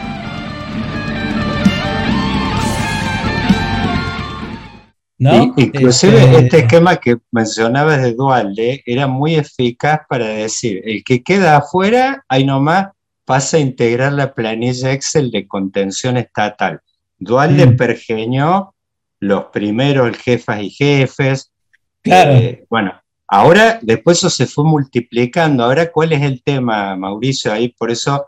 ¿No? 5.20 5.54
inclusive 5.56 6.22
este... 6.22 6.38
este... 6.40 6.58
esquema 6.60 6.98
que 6.98 7.18
mencionabas 7.32 8.02
de 8.02 8.14
Dualde 8.14 8.84
era 8.86 9.08
muy 9.08 9.36
eficaz 9.36 10.02
para 10.10 10.28
decir, 10.28 10.82
el 10.84 11.02
que 11.06 11.24
queda 11.24 11.56
afuera, 11.56 12.26
ahí 12.28 12.46
nomás 12.46 12.90
pasa 13.24 13.56
a 13.56 13.62
integrar 13.62 14.12
la 14.12 14.34
planilla 14.34 14.92
Excel 14.92 15.32
de 15.32 15.48
contención 15.48 16.18
estatal. 16.18 16.82
Dualde 17.18 17.68
mm. 17.68 17.78
pergeñó 17.78 18.76
los 19.22 19.46
primeros 19.46 20.18
jefas 20.18 20.62
y 20.62 20.70
jefes. 20.72 21.54
Claro. 22.08 22.32
Eh, 22.34 22.66
bueno, 22.70 22.94
Ahora, 23.28 23.80
después 23.82 24.20
eso 24.20 24.30
se 24.30 24.46
fue 24.46 24.64
multiplicando. 24.64 25.66
Ahora, 25.66 25.92
¿cuál 25.92 26.14
es 26.14 26.22
el 26.22 26.42
tema, 26.44 26.96
Mauricio? 26.96 27.52
Ahí, 27.52 27.70
por 27.70 27.92
eso 27.92 28.28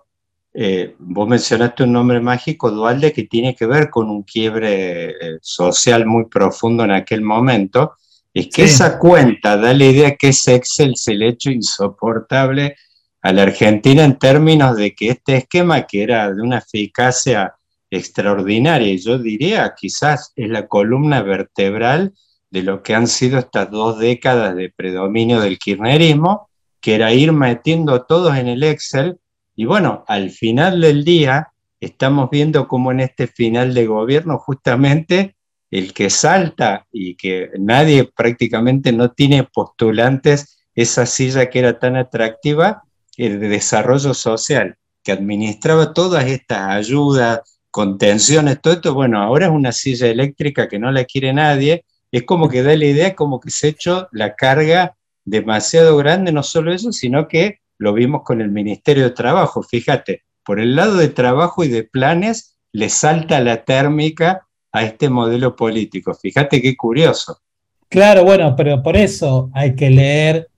eh, 0.53 0.95
vos 0.99 1.27
mencionaste 1.27 1.83
un 1.83 1.93
nombre 1.93 2.19
mágico, 2.19 2.69
Dualde, 2.69 3.13
que 3.13 3.23
tiene 3.23 3.55
que 3.55 3.65
ver 3.65 3.89
con 3.89 4.09
un 4.09 4.23
quiebre 4.23 5.09
eh, 5.11 5.37
social 5.41 6.05
muy 6.05 6.25
profundo 6.25 6.83
en 6.83 6.91
aquel 6.91 7.21
momento. 7.21 7.93
Es 8.33 8.47
que 8.47 8.63
esa 8.63 8.99
cuenta 8.99 9.55
da 9.55 9.73
la 9.73 9.85
idea 9.85 10.15
que 10.15 10.29
ese 10.29 10.55
Excel 10.55 10.95
se 10.97 11.13
le 11.13 11.29
hecho 11.29 11.49
insoportable 11.49 12.75
a 13.21 13.31
la 13.31 13.43
Argentina 13.43 14.03
en 14.03 14.19
términos 14.19 14.75
de 14.75 14.93
que 14.93 15.09
este 15.09 15.37
esquema, 15.37 15.87
que 15.87 16.03
era 16.03 16.31
de 16.31 16.41
una 16.41 16.57
eficacia 16.59 17.55
extraordinaria, 17.89 18.89
y 18.93 18.99
yo 18.99 19.17
diría 19.17 19.73
quizás 19.75 20.31
es 20.35 20.49
la 20.49 20.67
columna 20.67 21.21
vertebral 21.21 22.13
de 22.51 22.63
lo 22.63 22.81
que 22.81 22.95
han 22.95 23.07
sido 23.07 23.39
estas 23.39 23.69
dos 23.69 23.99
décadas 23.99 24.55
de 24.55 24.71
predominio 24.75 25.39
del 25.39 25.59
kirchnerismo, 25.59 26.49
que 26.81 26.95
era 26.95 27.13
ir 27.13 27.31
metiendo 27.31 27.93
a 27.93 28.07
todos 28.07 28.35
en 28.37 28.47
el 28.47 28.63
Excel. 28.63 29.17
Y 29.55 29.65
bueno, 29.65 30.03
al 30.07 30.31
final 30.31 30.81
del 30.81 31.03
día 31.03 31.49
estamos 31.79 32.29
viendo 32.29 32.67
cómo 32.67 32.91
en 32.91 33.01
este 33.01 33.27
final 33.27 33.73
de 33.73 33.85
gobierno 33.85 34.37
justamente 34.37 35.35
el 35.71 35.93
que 35.93 36.09
salta 36.09 36.87
y 36.91 37.15
que 37.15 37.51
nadie 37.59 38.05
prácticamente 38.05 38.91
no 38.91 39.11
tiene 39.11 39.43
postulantes 39.43 40.57
esa 40.73 41.05
silla 41.05 41.49
que 41.49 41.59
era 41.59 41.77
tan 41.77 41.95
atractiva, 41.95 42.83
el 43.17 43.39
de 43.39 43.49
desarrollo 43.49 44.13
social, 44.13 44.77
que 45.03 45.11
administraba 45.11 45.93
todas 45.93 46.25
estas 46.25 46.69
ayudas, 46.69 47.41
contenciones, 47.69 48.61
todo 48.61 48.73
esto, 48.73 48.93
bueno, 48.93 49.21
ahora 49.21 49.47
es 49.47 49.51
una 49.51 49.71
silla 49.71 50.07
eléctrica 50.07 50.67
que 50.67 50.79
no 50.79 50.91
la 50.91 51.03
quiere 51.03 51.33
nadie 51.33 51.85
es 52.11 52.23
como 52.23 52.49
que 52.49 52.63
da 52.63 52.75
la 52.75 52.85
idea 52.85 53.15
como 53.15 53.39
que 53.39 53.51
se 53.51 53.67
ha 53.67 53.69
hecho 53.69 54.07
la 54.11 54.35
carga 54.35 54.95
demasiado 55.25 55.95
grande, 55.97 56.31
no 56.31 56.43
solo 56.43 56.73
eso, 56.73 56.91
sino 56.91 57.27
que 57.27 57.59
lo 57.77 57.93
vimos 57.93 58.23
con 58.23 58.41
el 58.41 58.49
Ministerio 58.49 59.03
de 59.03 59.11
Trabajo, 59.11 59.63
fíjate, 59.63 60.23
por 60.43 60.59
el 60.59 60.75
lado 60.75 60.97
de 60.97 61.09
trabajo 61.09 61.63
y 61.63 61.67
de 61.67 61.83
planes 61.83 62.57
le 62.71 62.89
salta 62.89 63.39
la 63.39 63.63
térmica 63.63 64.47
a 64.71 64.83
este 64.83 65.09
modelo 65.09 65.55
político. 65.55 66.13
Fíjate 66.13 66.61
qué 66.61 66.75
curioso. 66.75 67.39
Claro, 67.87 68.23
bueno, 68.23 68.55
pero 68.55 68.83
por 68.83 68.95
eso 68.97 69.49
hay 69.53 69.75
que 69.75 69.89
leer 69.89 70.49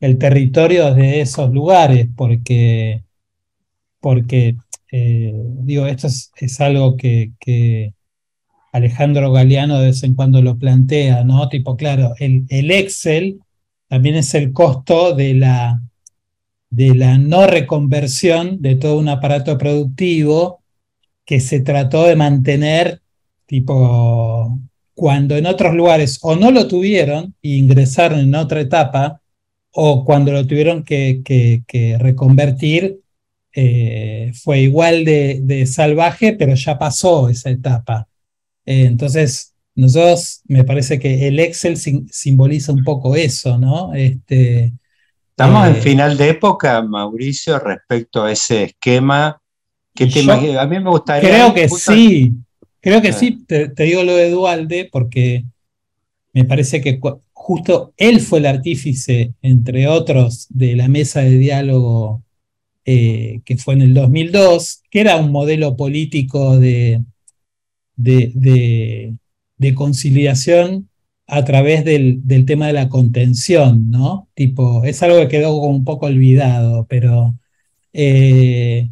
el 0.00 0.18
territorio 0.18 0.94
de 0.94 1.20
esos 1.20 1.50
lugares, 1.50 2.08
porque, 2.16 3.04
porque 4.00 4.56
eh, 4.92 5.32
digo, 5.34 5.86
esto 5.86 6.06
es, 6.06 6.60
algo 6.60 6.96
que, 6.96 7.32
que, 7.38 7.92
Alejandro 8.76 9.32
Galeano 9.32 9.78
de 9.78 9.88
vez 9.88 10.02
en 10.02 10.14
cuando 10.14 10.42
lo 10.42 10.58
plantea, 10.58 11.24
¿no? 11.24 11.48
Tipo, 11.48 11.76
claro, 11.76 12.14
el, 12.18 12.44
el 12.48 12.70
Excel 12.70 13.40
también 13.88 14.16
es 14.16 14.34
el 14.34 14.52
costo 14.52 15.14
de 15.14 15.34
la, 15.34 15.80
de 16.70 16.94
la 16.94 17.18
no 17.18 17.46
reconversión 17.46 18.60
de 18.60 18.76
todo 18.76 18.98
un 18.98 19.08
aparato 19.08 19.56
productivo 19.58 20.60
que 21.24 21.40
se 21.40 21.60
trató 21.60 22.04
de 22.04 22.16
mantener, 22.16 23.00
tipo, 23.46 24.58
cuando 24.94 25.36
en 25.36 25.46
otros 25.46 25.74
lugares 25.74 26.18
o 26.22 26.36
no 26.36 26.50
lo 26.50 26.68
tuvieron 26.68 27.34
e 27.42 27.48
ingresaron 27.50 28.20
en 28.20 28.34
otra 28.34 28.60
etapa, 28.60 29.20
o 29.78 30.04
cuando 30.04 30.32
lo 30.32 30.46
tuvieron 30.46 30.84
que, 30.84 31.62
reconvertir, 31.98 33.00
eh, 33.54 34.32
fue 34.42 34.60
igual 34.60 35.04
de, 35.04 35.66
salvaje, 35.66 36.32
pero 36.32 36.54
ya 36.54 36.78
pasó 36.78 37.28
esa 37.28 37.50
etapa. 37.50 38.08
Eh, 38.66 38.84
entonces, 38.84 39.54
nosotros, 39.74 40.42
me 40.48 40.64
parece 40.64 40.98
que 40.98 41.28
el 41.28 41.38
Excel 41.38 41.76
simboliza 41.76 42.72
un 42.72 42.84
poco 42.84 43.14
eso, 43.16 43.56
¿no? 43.56 43.94
Este, 43.94 44.72
Estamos 45.30 45.68
en 45.68 45.76
eh, 45.76 45.80
final 45.82 46.16
de 46.16 46.30
época, 46.30 46.80
Mauricio, 46.80 47.58
respecto 47.58 48.24
a 48.24 48.32
ese 48.32 48.64
esquema. 48.64 49.38
¿Qué 49.94 50.06
te 50.06 50.20
A 50.30 50.66
mí 50.66 50.80
me 50.80 50.88
gustaría. 50.88 51.28
Creo 51.28 51.52
que 51.52 51.68
sí, 51.68 52.32
creo 52.80 53.02
que 53.02 53.08
ah. 53.08 53.12
sí. 53.12 53.44
Te, 53.46 53.70
digo 53.76 54.02
lo 54.02 54.16
de 54.16 54.30
Dualde 54.30 54.88
porque 54.90 55.44
me 56.32 56.44
parece 56.44 56.80
que 56.80 56.98
justo 57.34 57.92
él 57.98 58.20
fue 58.20 58.38
el 58.38 58.46
artífice, 58.46 59.34
entre 59.42 59.86
otros, 59.88 60.46
de 60.48 60.74
la 60.74 60.88
mesa 60.88 61.20
de 61.20 61.36
diálogo 61.36 62.22
eh, 62.86 63.40
que 63.44 63.58
fue 63.58 63.74
en 63.74 63.82
el 63.82 63.92
2002, 63.92 64.84
que 64.90 65.00
era 65.00 65.16
un 65.16 65.32
modelo 65.32 65.76
político 65.76 66.58
de, 66.58 67.02
de, 67.96 69.16
de 69.58 69.74
conciliación 69.74 70.88
a 71.26 71.44
través 71.44 71.84
del, 71.84 72.22
tema 72.46 72.68
de 72.68 72.72
la 72.72 72.88
contención, 72.88 73.90
¿no? 73.90 74.28
Tipo, 74.34 74.84
es 74.84 75.02
algo 75.02 75.18
que 75.20 75.28
quedó 75.28 75.56
un 75.56 75.84
poco 75.84 76.06
olvidado, 76.06 76.86
pero 76.88 77.36
eh, 77.92 78.90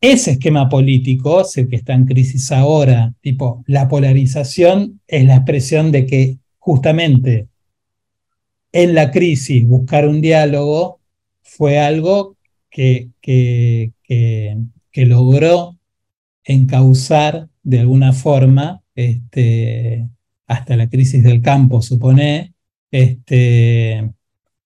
ese 0.00 0.32
esquema 0.32 0.68
político 0.68 1.42
el 1.56 1.68
que 1.68 1.76
está 1.76 1.92
en 1.94 2.06
crisis 2.06 2.50
ahora. 2.52 3.14
Tipo, 3.20 3.64
la 3.66 3.88
polarización 3.88 5.00
es 5.06 5.24
la 5.24 5.36
expresión 5.36 5.92
de 5.92 6.06
que 6.06 6.38
justamente 6.58 7.48
en 8.72 8.94
la 8.94 9.10
crisis 9.10 9.66
buscar 9.66 10.06
un 10.06 10.20
diálogo 10.20 11.00
fue 11.42 11.78
algo 11.78 12.36
que, 12.70 13.10
que, 13.20 13.92
que 14.02 15.06
logró 15.06 15.76
encauzar 16.44 17.47
de 17.62 17.80
alguna 17.80 18.12
forma 18.12 18.82
este, 18.94 20.08
hasta 20.46 20.76
la 20.76 20.88
crisis 20.88 21.22
del 21.22 21.42
campo, 21.42 21.82
supone, 21.82 22.54
este, 22.90 24.10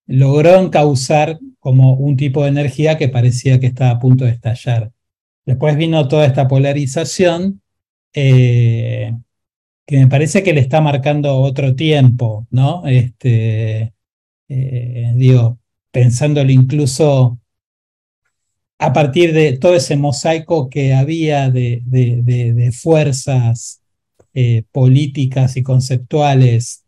logró 0.06 0.60
encauzar 0.60 1.38
como 1.58 1.94
un 1.94 2.16
tipo 2.16 2.42
de 2.42 2.48
energía 2.48 2.98
que 2.98 3.08
parecía 3.08 3.60
que 3.60 3.66
estaba 3.66 3.90
a 3.92 3.98
punto 3.98 4.24
de 4.24 4.32
estallar. 4.32 4.92
Después 5.44 5.76
vino 5.76 6.08
toda 6.08 6.26
esta 6.26 6.48
polarización 6.48 7.62
eh, 8.14 9.12
que 9.86 9.98
me 9.98 10.06
parece 10.06 10.42
que 10.42 10.52
le 10.52 10.60
está 10.60 10.80
marcando 10.80 11.36
otro 11.36 11.74
tiempo, 11.74 12.46
¿no? 12.50 12.86
Este, 12.86 13.92
eh, 14.48 15.12
digo, 15.16 15.58
pensándolo 15.90 16.50
incluso 16.50 17.38
a 18.82 18.92
partir 18.92 19.32
de 19.32 19.58
todo 19.58 19.74
ese 19.76 19.96
mosaico 19.96 20.68
que 20.68 20.94
había 20.94 21.50
de, 21.50 21.82
de 21.84 22.72
fuerzas 22.72 23.82
eh, 24.34 24.64
políticas 24.72 25.58
y 25.58 25.62
conceptuales, 25.62 26.84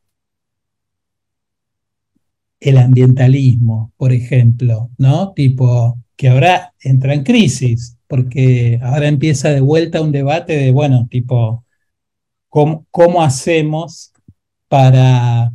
el 2.59 2.79
ambientalismo, 2.79 3.93
por 3.99 4.13
ejemplo, 4.13 4.91
¿no? 4.97 5.35
Tipo, 5.35 5.99
que 6.17 6.29
ahora 6.31 6.73
entra 6.81 7.13
en 7.13 7.23
crisis, 7.23 7.99
porque 8.09 8.81
ahora 8.83 9.09
empieza 9.09 9.51
de 9.51 9.61
vuelta 9.61 10.01
un 10.01 10.11
debate 10.11 10.57
de, 10.57 10.71
bueno, 10.71 11.07
tipo, 11.11 11.67
¿cómo, 12.49 12.87
cómo 12.91 13.23
hacemos 13.23 14.13
para, 14.69 15.53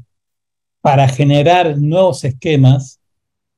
para 0.81 1.07
generar 1.07 1.79
nuevos 1.79 2.23
esquemas 2.23 2.98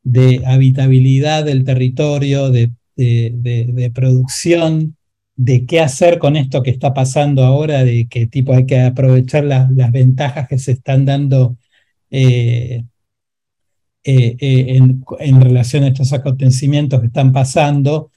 de 0.03 0.43
habitabilidad 0.45 1.45
del 1.45 1.63
territorio, 1.63 2.49
de, 2.49 2.71
de 2.95 3.91
producción 3.93 4.95
de 5.43 5.65
qué 5.65 5.79
hacer 5.79 6.19
con 6.19 6.35
esto 6.35 6.61
que 6.61 6.69
está 6.69 6.93
pasando 6.93 7.43
ahora, 7.43 7.83
de 7.83 8.07
qué 8.07 8.27
tipo 8.27 8.53
hay 8.53 8.67
que 8.67 8.79
aprovechar 8.79 9.43
las, 9.43 9.69
ventajas 9.91 10.47
que 10.47 10.59
se 10.59 10.73
están 10.73 11.05
dando 11.05 11.57
eh, 12.11 12.83
eh, 14.03 14.37
eh, 14.39 14.77
en, 14.77 15.41
relación 15.41 15.83
a 15.83 15.87
estos 15.87 16.13
acontecimientos 16.13 16.99
que 16.99 17.07
están 17.07 17.31
pasando. 17.31 18.11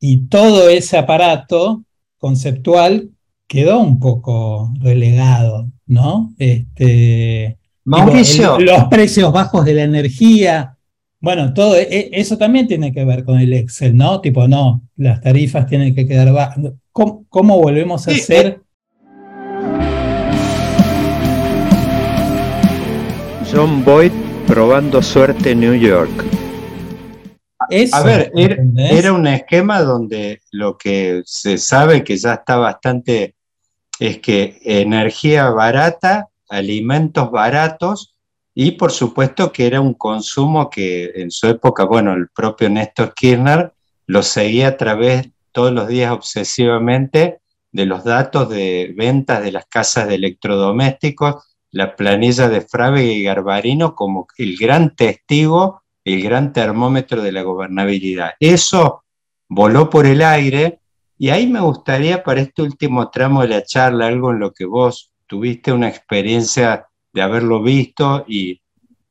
Y 0.00 0.26
todo 0.28 0.70
ese 0.70 0.96
aparato 0.96 1.84
conceptual 2.16 3.10
quedó 3.46 3.80
un 3.80 3.98
poco 3.98 4.72
relegado, 4.80 5.70
¿no? 5.86 6.34
Este, 6.38 7.58
Mauricio. 7.84 8.58
los 8.58 8.84
precios 8.84 9.30
bajos 9.32 9.66
de 9.66 9.74
la 9.74 9.82
energía, 9.82 10.73
bueno, 11.24 11.54
todo 11.54 11.74
e, 11.74 11.84
e, 11.84 12.10
eso 12.12 12.36
también 12.36 12.68
tiene 12.68 12.92
que 12.92 13.02
ver 13.02 13.24
con 13.24 13.40
el 13.40 13.54
Excel, 13.54 13.96
¿no? 13.96 14.20
Tipo, 14.20 14.46
no, 14.46 14.82
las 14.96 15.22
tarifas 15.22 15.66
tienen 15.66 15.94
que 15.94 16.06
quedar 16.06 16.30
bajas. 16.34 16.58
¿Cómo, 16.92 17.62
volvemos 17.62 18.06
a 18.06 18.10
hacer? 18.10 18.60
John 23.50 23.82
Boyd 23.86 24.12
probando 24.46 25.00
suerte 25.00 25.52
en 25.52 25.60
New 25.60 25.74
York. 25.74 26.10
a 27.92 28.02
ver, 28.02 28.30
era, 28.34 29.12
un 29.14 29.26
esquema 29.26 29.80
donde 29.80 30.42
lo 30.50 30.76
que 30.76 31.22
se 31.24 31.56
sabe 31.56 32.04
que 32.04 32.18
ya 32.18 32.34
está 32.34 32.58
bastante 32.58 33.34
es 33.98 34.18
que 34.18 34.60
energía 34.62 35.48
barata, 35.48 36.28
alimentos 36.50 37.30
baratos 37.30 38.13
y 38.54 38.72
por 38.72 38.92
supuesto 38.92 39.52
que 39.52 39.66
era 39.66 39.80
un 39.80 39.94
consumo 39.94 40.70
que 40.70 41.10
en 41.16 41.30
su 41.30 41.48
época, 41.48 41.84
bueno, 41.84 42.12
el 42.14 42.28
propio 42.28 42.70
Néstor 42.70 43.12
Kirchner 43.14 43.72
lo 44.06 44.22
seguía 44.22 44.68
a 44.68 44.76
través 44.76 45.28
todos 45.50 45.72
los 45.72 45.88
días 45.88 46.12
obsesivamente 46.12 47.40
de 47.72 47.86
los 47.86 48.04
datos 48.04 48.48
de 48.48 48.94
ventas 48.96 49.42
de 49.42 49.50
las 49.50 49.66
casas 49.66 50.06
de 50.06 50.14
electrodomésticos, 50.14 51.56
la 51.72 51.96
planilla 51.96 52.48
de 52.48 52.60
Frave 52.60 53.04
y 53.04 53.24
Garbarino 53.24 53.96
como 53.96 54.28
el 54.38 54.56
gran 54.56 54.94
testigo, 54.94 55.82
el 56.04 56.22
gran 56.22 56.52
termómetro 56.52 57.22
de 57.22 57.32
la 57.32 57.42
gobernabilidad. 57.42 58.34
Eso 58.38 59.02
voló 59.48 59.90
por 59.90 60.06
el 60.06 60.22
aire 60.22 60.78
y 61.18 61.30
ahí 61.30 61.48
me 61.48 61.60
gustaría 61.60 62.22
para 62.22 62.42
este 62.42 62.62
último 62.62 63.10
tramo 63.10 63.42
de 63.42 63.48
la 63.48 63.64
charla, 63.64 64.06
algo 64.06 64.30
en 64.30 64.38
lo 64.38 64.52
que 64.52 64.66
vos 64.66 65.10
tuviste 65.26 65.72
una 65.72 65.88
experiencia 65.88 66.86
de 67.14 67.22
haberlo 67.22 67.62
visto 67.62 68.24
y 68.28 68.60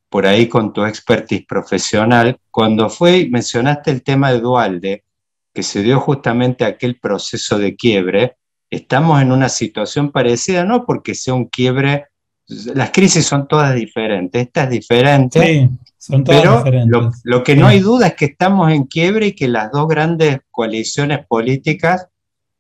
por 0.10 0.28
ahí 0.28 0.48
con 0.48 0.74
tu 0.74 0.86
expertise 0.86 1.46
profesional, 1.48 2.38
cuando 2.52 2.90
fue, 2.90 3.28
mencionaste 3.32 3.90
el 3.90 4.04
tema 4.04 4.32
de 4.32 4.42
Dualde, 4.42 5.06
que 5.52 5.64
se 5.64 5.82
dio 5.82 6.00
justamente 6.00 6.66
aquel 6.66 7.00
proceso 7.00 7.58
de 7.58 7.76
quiebre, 7.76 8.36
estamos 8.70 9.22
en 9.22 9.32
una 9.32 9.50
situación 9.50 10.12
parecida, 10.12 10.66
no 10.66 10.86
porque 10.86 11.16
sea 11.16 11.34
un 11.34 11.46
quiebre, 11.46 12.08
las 12.48 12.92
crisis 12.92 13.26
son 13.26 13.48
todas 13.48 13.74
diferentes, 13.74 14.40
esta 14.40 14.66
es 14.66 14.70
diferente, 14.70 15.40
sí, 15.40 15.70
son 15.98 16.24
todas 16.24 16.42
pero 16.42 16.58
diferentes. 16.58 17.22
Lo, 17.24 17.44
que 17.44 17.56
no 17.56 17.66
hay 17.66 17.80
duda 17.80 18.08
es 18.08 18.14
que 18.16 18.26
estamos 18.26 18.72
en 18.72 18.84
quiebre 18.84 19.28
y 19.28 19.36
que 19.36 19.48
las 19.48 19.72
dos 19.72 19.88
grandes 19.88 20.42
coaliciones 20.52 21.26
políticas 21.26 22.08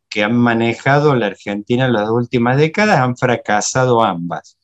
que 0.09 0.23
han 0.23 0.35
manejado 0.35 1.15
la 1.15 1.27
Argentina 1.27 1.85
en 1.85 1.93
las 1.93 2.09
últimas 2.09 2.57
décadas 2.57 2.99
han 2.99 3.17
fracasado 3.17 4.03
ambas. 4.03 4.57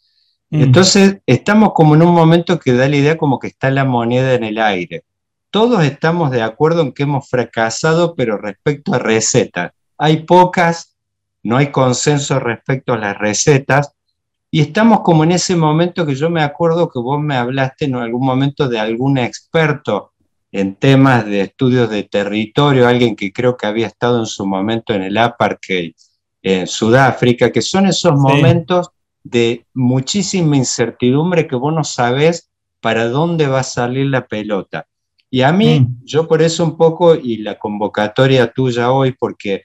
Mm. 0.49 0.63
Entonces, 0.63 1.17
estamos 1.25 1.73
como 1.73 1.95
en 1.95 2.01
un 2.01 2.13
momento 2.13 2.59
que 2.59 2.73
da 2.73 2.87
la 2.87 2.95
idea 2.95 3.17
como 3.17 3.39
que 3.39 3.47
está 3.47 3.69
la 3.69 3.85
moneda 3.85 4.33
en 4.33 4.43
el 4.43 4.57
aire. 4.57 5.03
Todos 5.51 5.83
estamos 5.83 6.31
de 6.31 6.41
acuerdo 6.41 6.81
en 6.81 6.91
que 6.91 7.03
hemos 7.03 7.29
fracasado, 7.29 8.15
pero 8.15 8.37
respecto 8.37 8.93
a 8.93 8.99
recetas. 8.99 9.71
Hay 9.97 10.23
pocas, 10.23 10.95
no 11.43 11.57
hay 11.57 11.71
consenso 11.71 12.39
respecto 12.39 12.93
a 12.93 12.97
las 12.97 13.17
recetas, 13.17 13.93
y 14.51 14.61
estamos 14.61 15.01
como 15.01 15.23
en 15.23 15.31
ese 15.31 15.55
momento 15.55 16.05
que 16.05 16.15
yo 16.15 16.29
me 16.29 16.41
acuerdo 16.41 16.89
que 16.89 16.99
vos 16.99 17.21
me 17.21 17.35
hablaste 17.35 17.85
en 17.85 17.95
algún 17.95 18.25
momento 18.25 18.67
de 18.67 18.79
algún 18.79 19.19
experto 19.19 20.13
en 20.51 20.75
temas 20.75 21.25
de 21.25 21.41
estudios 21.41 21.89
de 21.91 22.03
territorio, 22.03 22.87
alguien 22.87 23.15
que 23.15 23.31
creo 23.31 23.55
que 23.55 23.67
había 23.67 23.85
estado 23.85 24.19
en 24.19 24.25
su 24.25 24.47
momento 24.47 24.93
en 24.93 25.03
el 25.03 25.17
apartheid 25.17 25.93
en 26.41 26.65
Sudáfrica, 26.65 27.51
que 27.51 27.61
son 27.61 27.85
esos 27.85 28.13
momentos 28.13 28.89
de 29.29 29.65
muchísima 29.73 30.57
incertidumbre 30.57 31.47
que 31.47 31.55
vos 31.55 31.73
no 31.73 31.83
sabés 31.83 32.49
para 32.79 33.09
dónde 33.09 33.47
va 33.47 33.59
a 33.59 33.63
salir 33.63 34.07
la 34.07 34.25
pelota. 34.25 34.87
Y 35.29 35.41
a 35.41 35.51
mí, 35.51 35.81
mm. 35.81 36.05
yo 36.05 36.27
por 36.27 36.41
eso 36.41 36.63
un 36.63 36.77
poco, 36.77 37.15
y 37.15 37.37
la 37.37 37.59
convocatoria 37.59 38.51
tuya 38.51 38.91
hoy, 38.91 39.11
porque 39.11 39.63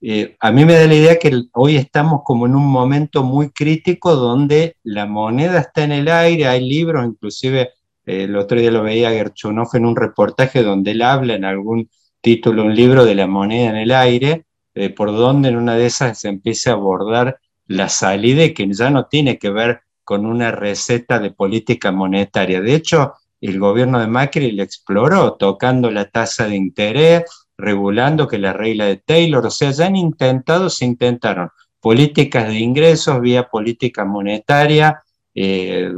eh, 0.00 0.36
a 0.40 0.52
mí 0.52 0.64
me 0.64 0.74
da 0.74 0.86
la 0.86 0.94
idea 0.94 1.18
que 1.18 1.44
hoy 1.52 1.76
estamos 1.76 2.20
como 2.24 2.46
en 2.46 2.54
un 2.54 2.66
momento 2.66 3.22
muy 3.22 3.50
crítico 3.50 4.14
donde 4.14 4.76
la 4.82 5.06
moneda 5.06 5.60
está 5.60 5.84
en 5.84 5.92
el 5.92 6.08
aire, 6.08 6.46
hay 6.46 6.68
libros, 6.68 7.06
inclusive 7.06 7.70
eh, 8.04 8.24
el 8.24 8.36
otro 8.36 8.60
día 8.60 8.70
lo 8.70 8.82
veía 8.82 9.10
Gerchunov 9.10 9.68
en 9.74 9.86
un 9.86 9.96
reportaje 9.96 10.62
donde 10.62 10.90
él 10.90 11.02
habla 11.02 11.34
en 11.34 11.46
algún 11.46 11.88
título, 12.20 12.64
un 12.64 12.74
libro 12.74 13.06
de 13.06 13.14
la 13.14 13.26
moneda 13.26 13.70
en 13.70 13.76
el 13.76 13.92
aire, 13.92 14.44
eh, 14.74 14.90
por 14.90 15.12
donde 15.12 15.48
en 15.48 15.56
una 15.56 15.74
de 15.76 15.86
esas 15.86 16.18
se 16.18 16.28
empieza 16.28 16.70
a 16.70 16.74
abordar 16.74 17.38
la 17.66 17.88
salida 17.88 18.52
que 18.54 18.68
ya 18.72 18.90
no 18.90 19.06
tiene 19.06 19.38
que 19.38 19.50
ver 19.50 19.80
con 20.04 20.24
una 20.24 20.52
receta 20.52 21.18
de 21.18 21.32
política 21.32 21.90
monetaria. 21.90 22.60
De 22.60 22.74
hecho, 22.74 23.14
el 23.40 23.58
gobierno 23.58 23.98
de 23.98 24.06
Macri 24.06 24.52
le 24.52 24.62
exploró 24.62 25.34
tocando 25.34 25.90
la 25.90 26.08
tasa 26.10 26.46
de 26.46 26.56
interés, 26.56 27.24
regulando 27.58 28.28
que 28.28 28.38
la 28.38 28.52
regla 28.52 28.86
de 28.86 28.98
Taylor, 28.98 29.46
o 29.46 29.50
sea, 29.50 29.70
ya 29.70 29.86
han 29.86 29.96
intentado, 29.96 30.70
se 30.70 30.84
intentaron 30.84 31.50
políticas 31.80 32.48
de 32.48 32.58
ingresos 32.58 33.20
vía 33.20 33.48
política 33.48 34.04
monetaria, 34.04 35.02
eh, 35.34 35.90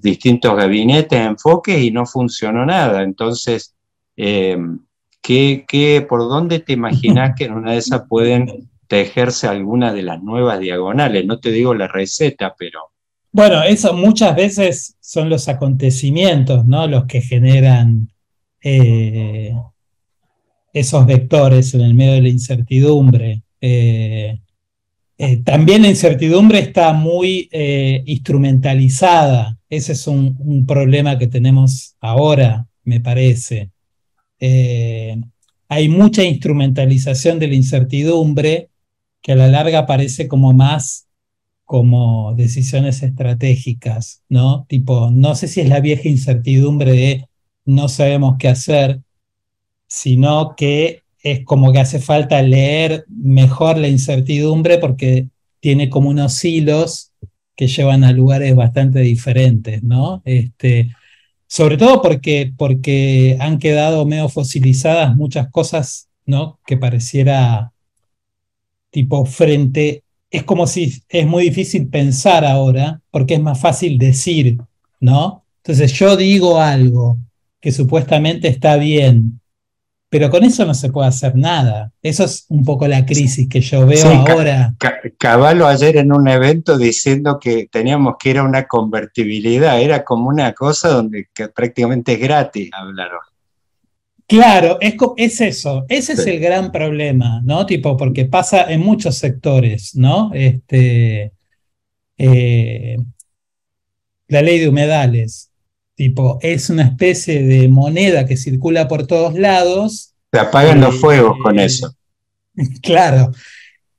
distintos 0.00 0.56
gabinetes, 0.56 1.20
enfoques 1.20 1.80
y 1.80 1.90
no 1.90 2.06
funcionó 2.06 2.66
nada. 2.66 3.02
Entonces, 3.02 3.74
eh, 4.16 4.58
¿qué, 5.22 6.06
por 6.08 6.20
dónde 6.20 6.60
te 6.60 6.72
imaginas 6.72 7.34
que 7.38 7.44
en 7.44 7.52
una 7.52 7.72
de 7.72 7.78
esas 7.78 8.02
pueden 8.08 8.69
tejerse 8.90 9.46
alguna 9.46 9.92
de 9.92 10.02
las 10.02 10.20
nuevas 10.20 10.58
diagonales? 10.58 11.24
No 11.24 11.38
te 11.38 11.52
digo 11.52 11.74
la 11.74 11.86
receta, 11.86 12.56
pero... 12.58 12.90
Bueno, 13.30 13.62
eso 13.62 13.94
muchas 13.94 14.34
veces 14.34 14.96
son 14.98 15.30
los 15.30 15.46
acontecimientos, 15.48 16.66
¿no? 16.66 16.88
Los 16.88 17.04
que 17.04 17.20
generan 17.20 18.08
eh, 18.60 19.54
esos 20.72 21.06
vectores 21.06 21.72
en 21.74 21.82
el 21.82 21.94
medio 21.94 22.14
de 22.14 22.22
la 22.22 22.28
incertidumbre. 22.30 23.42
Eh, 23.60 24.40
eh, 25.18 25.36
también 25.44 25.82
la 25.82 25.88
incertidumbre 25.88 26.58
está 26.58 26.92
muy 26.92 27.48
instrumentalizada. 28.06 29.56
Ese 29.68 29.92
es 29.92 30.08
un, 30.08 30.66
problema 30.66 31.16
que 31.16 31.28
tenemos 31.28 31.94
ahora, 32.00 32.66
me 32.82 32.98
parece. 32.98 33.70
hay 35.68 35.88
mucha 35.88 36.24
instrumentalización 36.24 37.38
de 37.38 37.46
la 37.46 37.54
incertidumbre 37.54 38.70
que 39.22 39.32
a 39.32 39.36
la 39.36 39.48
larga 39.48 39.86
parece 39.86 40.28
como 40.28 40.52
más 40.52 41.06
como 41.64 42.34
decisiones 42.34 43.00
estratégicas, 43.04 44.24
¿no? 44.28 44.66
Tipo, 44.68 45.10
no 45.12 45.36
sé 45.36 45.46
si 45.46 45.60
es 45.60 45.68
la 45.68 45.78
vieja 45.78 46.08
incertidumbre 46.08 46.90
de 46.92 47.28
no 47.64 47.88
sabemos 47.88 48.36
qué 48.40 48.48
hacer, 48.48 49.00
sino 49.86 50.56
que 50.56 51.04
es 51.22 51.44
como 51.44 51.72
que 51.72 51.78
hace 51.78 52.00
falta 52.00 52.42
leer 52.42 53.04
mejor 53.08 53.78
la 53.78 53.86
incertidumbre 53.86 54.78
porque 54.78 55.28
tiene 55.60 55.90
como 55.90 56.08
unos 56.08 56.44
hilos 56.44 57.12
que 57.54 57.68
llevan 57.68 58.02
a 58.02 58.12
lugares 58.12 58.54
bastante 58.56 59.00
diferentes, 59.00 59.82
¿no? 59.82 60.22
Este, 60.24 60.90
sobre 61.46 61.76
todo 61.76 62.02
porque, 62.02 62.52
porque 62.56 63.36
han 63.38 63.58
quedado 63.58 64.06
medio 64.06 64.28
fosilizadas 64.28 65.14
muchas 65.14 65.50
cosas, 65.50 66.08
¿no? 66.26 66.58
Que 66.66 66.76
pareciera 66.76 67.72
tipo 68.90 69.24
frente 69.24 70.04
es 70.30 70.44
como 70.44 70.66
si 70.66 71.02
es 71.08 71.26
muy 71.26 71.44
difícil 71.44 71.88
pensar 71.88 72.44
ahora, 72.44 73.00
porque 73.10 73.34
es 73.34 73.40
más 73.40 73.58
fácil 73.58 73.98
decir, 73.98 74.58
¿no? 75.00 75.44
Entonces 75.58 75.92
yo 75.92 76.16
digo 76.16 76.60
algo 76.60 77.18
que 77.60 77.72
supuestamente 77.72 78.48
está 78.48 78.76
bien, 78.76 79.40
pero 80.08 80.30
con 80.30 80.44
eso 80.44 80.64
no 80.64 80.74
se 80.74 80.90
puede 80.90 81.08
hacer 81.08 81.36
nada. 81.36 81.92
Eso 82.02 82.24
es 82.24 82.46
un 82.48 82.64
poco 82.64 82.86
la 82.88 83.04
crisis 83.04 83.48
que 83.48 83.60
yo 83.60 83.86
veo 83.86 84.08
ahora. 84.08 84.74
Caballo 85.18 85.66
ayer 85.66 85.98
en 85.98 86.12
un 86.12 86.26
evento 86.28 86.78
diciendo 86.78 87.38
que 87.40 87.68
teníamos 87.70 88.14
que 88.18 88.30
ir 88.30 88.38
a 88.38 88.44
una 88.44 88.66
convertibilidad, 88.66 89.80
era 89.80 90.04
como 90.04 90.28
una 90.28 90.52
cosa 90.52 90.88
donde 90.88 91.28
prácticamente 91.54 92.14
es 92.14 92.20
gratis 92.20 92.70
hablar 92.72 93.10
Claro, 94.30 94.78
es, 94.80 94.94
es 95.16 95.40
eso, 95.40 95.84
ese 95.88 96.12
es 96.12 96.24
el 96.24 96.38
gran 96.38 96.70
problema, 96.70 97.40
¿no? 97.42 97.66
Tipo, 97.66 97.96
porque 97.96 98.26
pasa 98.26 98.70
en 98.70 98.78
muchos 98.80 99.16
sectores, 99.16 99.96
¿no? 99.96 100.30
Este, 100.32 101.32
eh, 102.16 102.96
la 104.28 104.42
ley 104.42 104.60
de 104.60 104.68
humedales, 104.68 105.50
tipo, 105.96 106.38
es 106.42 106.70
una 106.70 106.84
especie 106.84 107.42
de 107.42 107.68
moneda 107.68 108.24
que 108.24 108.36
circula 108.36 108.86
por 108.86 109.08
todos 109.08 109.34
lados. 109.34 110.14
Se 110.32 110.38
apagan 110.38 110.80
los 110.80 111.00
fuegos 111.00 111.36
con 111.42 111.58
eso. 111.58 111.92
Claro, 112.82 113.32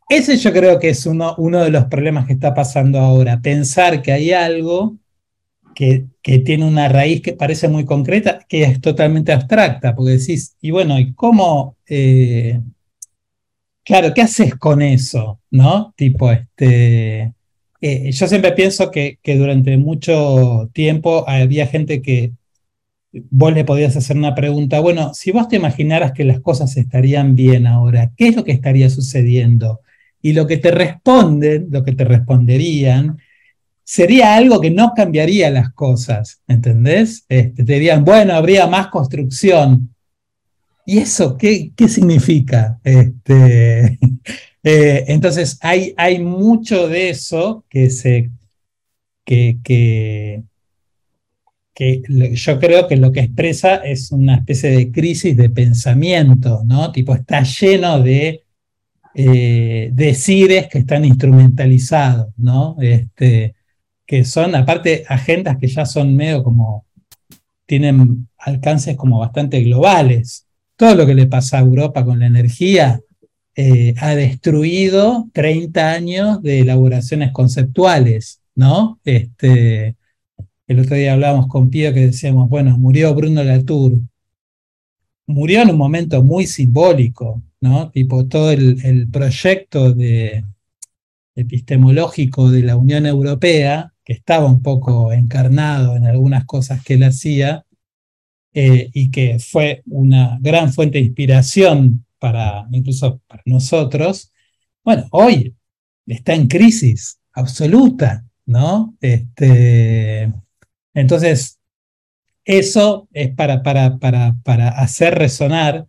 ese 0.07 0.37
yo 0.37 0.53
creo 0.53 0.79
que 0.79 0.89
es 0.89 1.05
uno, 1.05 1.35
uno 1.39 1.61
de 1.61 1.71
los 1.71 1.85
problemas 1.85 2.25
que 2.25 2.33
está 2.33 2.53
pasando 2.53 2.99
ahora, 2.99 3.41
pensar 3.41 4.01
que 4.01 4.13
hay 4.13 4.31
algo 4.31 4.95
que, 5.73 6.07
tiene 6.21 6.65
una 6.65 6.87
raíz 6.87 7.21
que 7.21 7.33
parece 7.33 7.67
muy 7.67 7.85
concreta, 7.85 8.39
que 8.47 8.63
es 8.63 8.81
totalmente 8.81 9.31
abstracta, 9.31 9.95
porque 9.95 10.13
decís, 10.13 10.55
y 10.61 10.71
bueno, 10.71 10.99
¿y 10.99 11.13
cómo? 11.13 11.77
Eh, 11.87 12.59
claro, 13.83 14.13
¿qué 14.13 14.21
haces 14.21 14.55
con 14.55 14.81
eso? 14.81 15.39
¿No? 15.51 15.93
Tipo, 15.95 16.31
este. 16.31 17.33
Eh, 17.83 18.11
yo 18.11 18.27
siempre 18.27 18.51
pienso 18.51 18.91
que, 18.91 19.17
que, 19.23 19.35
durante 19.37 19.75
mucho 19.77 20.69
tiempo 20.73 21.27
había 21.27 21.65
gente 21.65 22.01
que 22.01 22.33
vos 23.11 23.53
le 23.53 23.65
podías 23.65 23.95
hacer 23.97 24.17
una 24.17 24.35
pregunta, 24.35 24.79
bueno, 24.79 25.13
si 25.13 25.31
vos 25.31 25.47
te 25.47 25.57
imaginaras 25.57 26.13
que 26.13 26.23
las 26.23 26.39
cosas 26.39 26.77
estarían 26.77 27.35
bien 27.35 27.67
ahora, 27.67 28.11
¿qué 28.15 28.27
es 28.29 28.35
lo 28.35 28.43
que 28.43 28.51
estaría 28.51 28.89
sucediendo? 28.89 29.81
Y 30.21 30.33
lo 30.33 30.47
que 30.47 30.57
te 30.57 30.71
responden, 30.71 31.67
lo 31.71 31.83
que 31.83 31.93
te 31.93 32.05
responderían, 32.05 33.17
sería 33.91 34.35
algo 34.35 34.61
que 34.61 34.71
no 34.71 34.93
cambiaría 34.95 35.49
las 35.49 35.73
cosas, 35.73 36.41
¿entendés? 36.47 37.25
Este, 37.27 37.65
te 37.65 37.73
dirían, 37.73 38.05
bueno, 38.05 38.33
habría 38.33 38.65
más 38.65 38.87
construcción. 38.87 39.93
¿Y 40.85 40.99
eso 40.99 41.37
qué, 41.37 41.73
qué 41.75 41.89
significa? 41.89 42.79
Este, 42.85 43.99
eh, 44.63 45.03
entonces, 45.07 45.57
hay, 45.59 45.93
hay 45.97 46.19
mucho 46.19 46.87
de 46.87 47.09
eso 47.09 47.65
que 47.67 47.89
se... 47.89 48.31
Que, 49.25 49.57
que, 49.61 50.43
yo 52.33 52.59
creo 52.59 52.87
que 52.87 52.95
lo 52.95 53.11
que 53.11 53.21
expresa 53.21 53.75
es 53.75 54.11
una 54.13 54.35
especie 54.35 54.71
de 54.71 54.91
crisis 54.91 55.35
de 55.35 55.49
pensamiento, 55.49 56.61
¿no? 56.65 56.93
Tipo, 56.93 57.13
está 57.13 57.43
lleno 57.43 58.01
de 58.01 58.43
eh, 59.15 59.89
decires 59.91 60.67
que 60.67 60.77
están 60.77 61.03
instrumentalizados, 61.03 62.27
¿no? 62.37 62.77
Este, 62.79 63.55
que 64.11 64.25
son 64.25 64.55
aparte 64.55 65.05
agendas 65.07 65.55
que 65.57 65.67
ya 65.67 65.85
son 65.85 66.13
medio 66.13 66.43
como, 66.43 66.85
tienen 67.65 68.27
alcances 68.37 68.97
como 68.97 69.19
bastante 69.19 69.63
globales. 69.63 70.47
Todo 70.75 70.95
lo 70.95 71.05
que 71.05 71.15
le 71.15 71.27
pasa 71.27 71.57
a 71.57 71.61
Europa 71.61 72.03
con 72.03 72.19
la 72.19 72.25
energía 72.25 72.99
eh, 73.55 73.93
ha 73.99 74.13
destruido 74.13 75.29
30 75.31 75.91
años 75.93 76.41
de 76.41 76.59
elaboraciones 76.59 77.31
conceptuales, 77.31 78.41
¿no? 78.53 78.99
Este, 79.05 79.95
el 80.67 80.79
otro 80.81 80.97
día 80.97 81.13
hablábamos 81.13 81.47
con 81.47 81.69
Pío 81.69 81.93
que 81.93 82.07
decíamos, 82.07 82.49
bueno, 82.49 82.77
murió 82.77 83.15
Bruno 83.15 83.45
Latour. 83.45 83.93
Murió 85.25 85.61
en 85.61 85.69
un 85.69 85.77
momento 85.77 86.21
muy 86.21 86.47
simbólico, 86.47 87.41
¿no? 87.61 87.89
Tipo 87.91 88.27
todo 88.27 88.51
el 88.51 89.07
proyecto 89.09 89.93
de, 89.93 90.43
epistemológico 91.35 92.49
de 92.49 92.63
la 92.63 92.75
Unión 92.75 93.05
Europea 93.05 93.90
que 94.03 94.13
estaba 94.13 94.45
un 94.45 94.61
poco 94.61 95.13
encarnado 95.13 95.95
en 95.95 96.05
algunas 96.05 96.45
cosas 96.45 96.83
que 96.83 96.95
él 96.95 97.03
hacía 97.03 97.65
eh, 98.53 98.89
y 98.93 99.11
que 99.11 99.39
fue 99.39 99.81
una 99.85 100.37
gran 100.41 100.73
fuente 100.73 100.97
de 100.97 101.05
inspiración 101.05 102.05
para 102.19 102.67
incluso 102.71 103.21
para 103.27 103.41
nosotros, 103.45 104.31
bueno, 104.83 105.07
hoy 105.11 105.55
está 106.05 106.33
en 106.33 106.47
crisis 106.47 107.19
absoluta, 107.33 108.25
¿no? 108.45 108.95
Este, 108.99 110.31
entonces, 110.93 111.59
eso 112.43 113.07
es 113.13 113.33
para, 113.33 113.63
para, 113.63 113.97
para, 113.97 114.35
para 114.43 114.69
hacer 114.69 115.15
resonar 115.15 115.87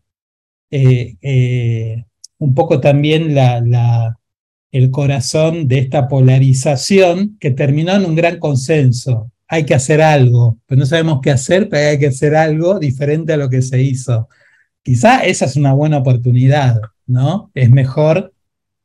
eh, 0.71 1.17
eh, 1.23 2.05
un 2.39 2.55
poco 2.55 2.81
también 2.81 3.35
la, 3.35 3.61
la, 3.61 4.19
el 4.73 4.91
corazón 4.91 5.69
de 5.69 5.79
esta 5.79 6.09
polarización 6.09 7.37
que 7.39 7.51
terminó 7.51 7.93
en 7.93 8.07
un 8.07 8.17
gran 8.17 8.39
consenso 8.39 9.31
hay 9.53 9.67
que 9.67 9.75
hacer 9.75 10.01
algo, 10.01 10.57
pero 10.65 10.79
no 10.79 10.87
sabemos 10.87 11.21
qué 11.23 11.31
hacer, 11.31 11.69
pero 11.69 11.91
hay 11.91 11.99
que 11.99 12.07
hacer 12.07 12.35
algo 12.35 12.79
diferente 12.79 13.35
a 13.35 13.37
lo 13.37 13.51
que 13.51 13.61
se 13.61 13.83
hizo. 13.83 14.27
Quizá 14.83 15.27
esa 15.27 15.45
es 15.45 15.57
una 15.57 15.75
buena 15.75 15.99
oportunidad, 15.99 16.81
¿no? 17.07 17.51
Es 17.53 17.69
mejor 17.69 18.33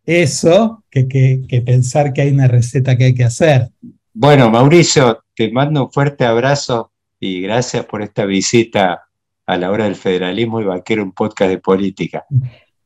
eso 0.06 0.84
que, 0.90 1.08
que, 1.08 1.62
pensar 1.62 2.12
que 2.12 2.24
hay 2.24 2.32
una 2.32 2.50
receta 2.50 2.98
que 2.98 3.06
hay 3.06 3.16
que 3.16 3.24
hacer. 3.24 3.70
Bueno, 4.14 4.50
Mauricio, 4.50 5.24
te 5.34 5.50
mando 5.54 5.86
un 5.86 5.92
fuerte 5.92 6.26
abrazo 6.26 6.92
y 7.18 7.40
gracias 7.40 7.86
por 7.86 8.02
esta 8.02 8.26
visita 8.26 9.08
a 9.46 9.58
la 9.58 9.72
hora 9.72 9.86
del 9.86 9.96
federalismo 9.96 10.60
y 10.60 10.66
vaquero, 10.66 11.02
un 11.02 11.14
podcast 11.14 11.50
de 11.50 11.60
política. 11.60 12.26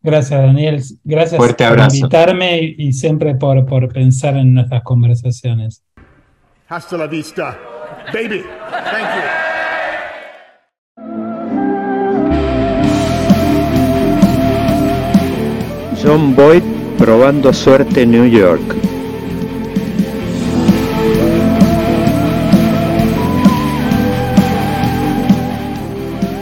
Gracias, 0.04 0.42
Daniel. 0.42 0.82
Gracias 1.04 1.38
por 1.38 1.56
invitarme 1.94 2.76
y, 2.78 2.94
siempre 2.94 3.36
por, 3.36 3.66
por 3.66 3.92
pensar 3.94 4.36
en 4.36 4.54
nuestras 4.54 4.84
conversaciones. 4.84 5.84
Hasta 6.68 6.98
la 6.98 7.08
vista, 7.08 7.58
baby. 8.14 8.44
Thank 8.72 9.16
you. 9.16 9.42
John 16.04 16.36
Boyd 16.36 16.64
probando 16.98 17.54
suerte 17.54 18.02
en 18.02 18.12
New 18.12 18.26
York. 18.26 18.91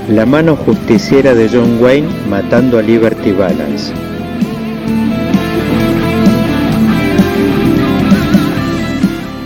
La 0.10 0.26
mano 0.26 0.56
justiciera 0.56 1.36
de 1.36 1.48
John 1.48 1.78
Wayne 1.80 2.10
matando 2.28 2.80
a 2.80 2.82
Liberty 2.82 3.32
Balance. 3.32 3.94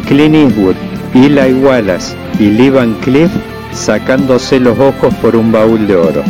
Clint 0.08 0.36
Eastwood, 0.36 0.76
Eli 1.14 1.54
Wallace 1.62 2.16
y 2.40 2.46
Lee 2.52 2.70
Van 2.70 2.94
Cliff 3.02 3.30
sacándose 3.74 4.62
los 4.62 4.80
ojos 4.80 5.14
por 5.16 5.36
un 5.36 5.52
baúl 5.52 5.86
de 5.86 5.98
oro. 5.98 6.24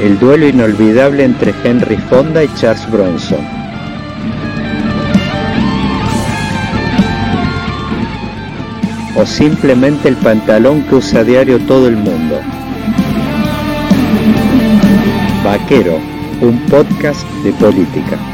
El 0.00 0.18
duelo 0.18 0.48
inolvidable 0.48 1.24
entre 1.24 1.52
Henry 1.62 1.98
Fonda 1.98 2.42
y 2.42 2.48
Charles 2.54 2.90
Bronson. 2.90 3.61
O 9.16 9.26
simplemente 9.26 10.08
el 10.08 10.16
pantalón 10.16 10.82
que 10.82 10.96
usa 10.96 11.24
diario 11.24 11.58
todo 11.60 11.88
el 11.88 11.96
mundo. 11.96 12.40
Vaquero, 15.44 15.98
un 16.40 16.58
podcast 16.70 17.26
de 17.44 17.52
política. 17.52 18.31